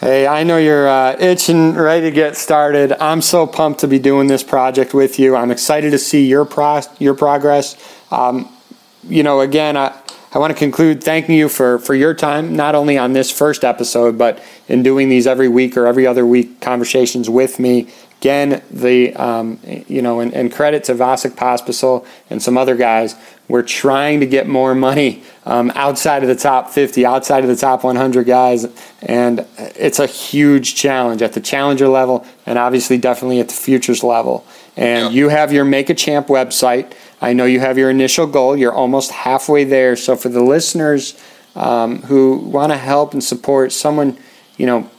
Hey, 0.00 0.28
I 0.28 0.44
know 0.44 0.58
you're 0.58 0.88
uh, 0.88 1.16
itching, 1.18 1.74
ready 1.74 2.02
to 2.02 2.12
get 2.12 2.36
started. 2.36 2.92
I'm 3.02 3.20
so 3.20 3.48
pumped 3.48 3.80
to 3.80 3.88
be 3.88 3.98
doing 3.98 4.28
this 4.28 4.44
project 4.44 4.94
with 4.94 5.18
you. 5.18 5.34
I'm 5.34 5.50
excited 5.50 5.90
to 5.90 5.98
see 5.98 6.26
your 6.26 6.44
pro- 6.44 6.82
your 7.00 7.14
progress. 7.14 7.76
Um, 8.12 8.54
you 9.02 9.22
know, 9.22 9.40
again, 9.40 9.76
I, 9.76 9.98
I 10.32 10.38
want 10.38 10.52
to 10.52 10.58
conclude 10.58 11.02
thanking 11.02 11.34
you 11.34 11.48
for, 11.48 11.78
for 11.78 11.94
your 11.94 12.14
time, 12.14 12.54
not 12.54 12.74
only 12.74 12.98
on 12.98 13.12
this 13.12 13.30
first 13.30 13.64
episode, 13.64 14.18
but 14.18 14.42
in 14.68 14.82
doing 14.82 15.08
these 15.08 15.26
every 15.26 15.48
week 15.48 15.76
or 15.76 15.86
every 15.86 16.06
other 16.06 16.26
week 16.26 16.60
conversations 16.60 17.30
with 17.30 17.58
me. 17.58 17.88
Again, 18.20 18.62
the 18.68 19.14
um, 19.14 19.60
you 19.86 20.02
know, 20.02 20.18
and, 20.18 20.34
and, 20.34 20.52
credit 20.52 20.82
to 20.84 20.94
Vasek 20.94 21.36
Pospisil 21.36 22.04
and 22.28 22.42
some 22.42 22.58
other 22.58 22.74
guys. 22.74 23.14
We're 23.46 23.62
trying 23.62 24.18
to 24.18 24.26
get 24.26 24.48
more 24.48 24.74
money 24.74 25.22
um, 25.46 25.70
outside 25.76 26.24
of 26.24 26.28
the 26.28 26.34
top 26.34 26.68
50, 26.68 27.06
outside 27.06 27.44
of 27.44 27.48
the 27.48 27.54
top 27.54 27.84
100 27.84 28.24
guys, 28.24 28.66
and 29.02 29.46
it's 29.56 30.00
a 30.00 30.06
huge 30.06 30.74
challenge 30.74 31.22
at 31.22 31.34
the 31.34 31.40
challenger 31.40 31.86
level, 31.86 32.26
and 32.44 32.58
obviously, 32.58 32.98
definitely 32.98 33.38
at 33.38 33.48
the 33.48 33.54
futures 33.54 34.02
level. 34.02 34.44
And 34.76 35.14
you 35.14 35.28
have 35.28 35.52
your 35.52 35.64
Make 35.64 35.88
a 35.88 35.94
Champ 35.94 36.26
website. 36.26 36.94
I 37.20 37.34
know 37.34 37.44
you 37.44 37.60
have 37.60 37.78
your 37.78 37.88
initial 37.88 38.26
goal. 38.26 38.56
You're 38.56 38.74
almost 38.74 39.12
halfway 39.12 39.62
there. 39.62 39.94
So 39.94 40.16
for 40.16 40.28
the 40.28 40.42
listeners 40.42 41.16
um, 41.54 42.02
who 42.02 42.38
want 42.38 42.72
to 42.72 42.78
help 42.78 43.12
and 43.12 43.22
support 43.22 43.70
someone, 43.70 44.18
you 44.56 44.66
know, 44.66 44.90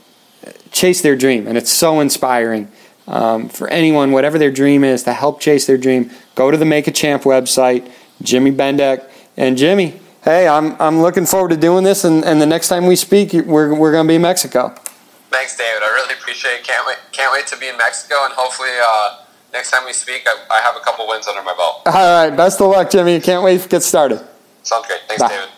chase 0.72 1.02
their 1.02 1.18
dream, 1.18 1.48
and 1.48 1.58
it's 1.58 1.72
so 1.72 2.00
inspiring 2.00 2.72
um, 3.10 3.50
for 3.50 3.68
anyone, 3.70 4.12
whatever 4.12 4.38
their 4.38 4.52
dream 4.52 4.84
is, 4.84 5.04
to 5.04 5.14
help 5.14 5.42
chase 5.42 5.66
their 5.66 5.78
dream, 5.78 6.12
go 6.36 6.52
to 6.52 6.58
the 6.58 6.66
Make 6.66 6.88
a 6.88 6.92
Champ 6.92 7.24
website, 7.24 7.92
Jimmy 8.22 8.52
Bendeck. 8.52 9.10
And 9.36 9.58
Jimmy, 9.58 10.00
hey, 10.24 10.48
I'm, 10.48 10.80
I'm 10.80 11.02
looking 11.02 11.26
forward 11.26 11.50
to 11.50 11.58
doing 11.58 11.84
this, 11.84 12.04
and, 12.04 12.24
and 12.24 12.40
the 12.40 12.46
next 12.46 12.68
time 12.68 12.86
we 12.86 12.96
speak, 12.96 13.34
we're, 13.34 13.74
we're 13.74 13.92
going 13.92 14.06
to 14.06 14.08
be 14.08 14.16
in 14.16 14.22
Mexico. 14.22 14.70
Thanks, 15.30 15.58
David. 15.58 15.82
I 15.84 15.88
really 15.88 16.14
appreciate 16.14 16.52
it. 16.52 16.64
Can't 16.64 16.86
wait, 16.86 16.98
can't 17.12 17.34
wait 17.34 17.48
to 17.48 17.58
be 17.58 17.68
in 17.68 17.78
Mexico, 17.78 18.16
and 18.26 18.34
hopefully 18.34 18.70
uh, 18.80 19.26
next 19.54 19.72
time 19.72 19.86
we 19.86 19.94
speak, 19.94 20.28
I, 20.28 20.36
I, 20.52 20.62
have 20.62 20.76
a 20.76 20.80
couple 20.80 21.08
wins 21.08 21.28
under 21.28 21.44
my 21.44 21.54
belt. 21.56 21.82
All 21.86 21.94
right. 21.94 22.36
Best 22.36 22.62
of 22.62 22.70
luck, 22.70 22.90
Jimmy. 22.90 23.20
Can't 23.20 23.44
wait 23.44 23.62
to 23.62 23.68
get 23.68 23.84
started. 23.84 24.26
Sounds 24.64 24.88
great. 24.88 25.02
Thanks, 25.08 25.24
Bye. 25.24 25.30
David. 25.30 25.50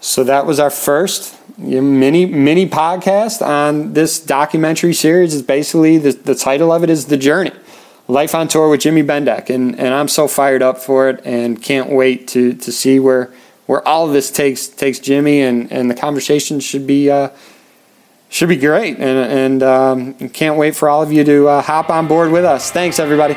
So 0.00 0.24
that 0.24 0.46
was 0.46 0.58
our 0.58 0.70
first 0.70 1.39
mini 1.60 2.26
mini 2.26 2.68
podcast 2.68 3.44
on 3.46 3.92
this 3.92 4.18
documentary 4.18 4.94
series. 4.94 5.34
Is 5.34 5.42
basically 5.42 5.98
the, 5.98 6.12
the 6.12 6.34
title 6.34 6.72
of 6.72 6.82
it 6.82 6.90
is 6.90 7.06
the 7.06 7.16
journey, 7.16 7.52
life 8.08 8.34
on 8.34 8.48
tour 8.48 8.68
with 8.68 8.80
Jimmy 8.80 9.02
Bendeck, 9.02 9.50
and 9.50 9.78
and 9.78 9.94
I'm 9.94 10.08
so 10.08 10.26
fired 10.28 10.62
up 10.62 10.78
for 10.78 11.08
it 11.08 11.20
and 11.24 11.62
can't 11.62 11.90
wait 11.90 12.28
to 12.28 12.54
to 12.54 12.72
see 12.72 12.98
where 12.98 13.32
where 13.66 13.86
all 13.86 14.06
of 14.06 14.12
this 14.12 14.30
takes 14.30 14.66
takes 14.66 14.98
Jimmy 14.98 15.40
and 15.42 15.70
and 15.72 15.90
the 15.90 15.94
conversation 15.94 16.60
should 16.60 16.86
be. 16.86 17.10
Uh, 17.10 17.30
should 18.32 18.48
be 18.48 18.54
great, 18.54 18.96
and, 18.98 19.02
and 19.02 19.62
um, 19.64 20.14
can't 20.28 20.56
wait 20.56 20.76
for 20.76 20.88
all 20.88 21.02
of 21.02 21.12
you 21.12 21.24
to 21.24 21.48
uh, 21.48 21.60
hop 21.60 21.90
on 21.90 22.06
board 22.06 22.30
with 22.30 22.44
us. 22.44 22.70
Thanks, 22.70 23.00
everybody. 23.00 23.36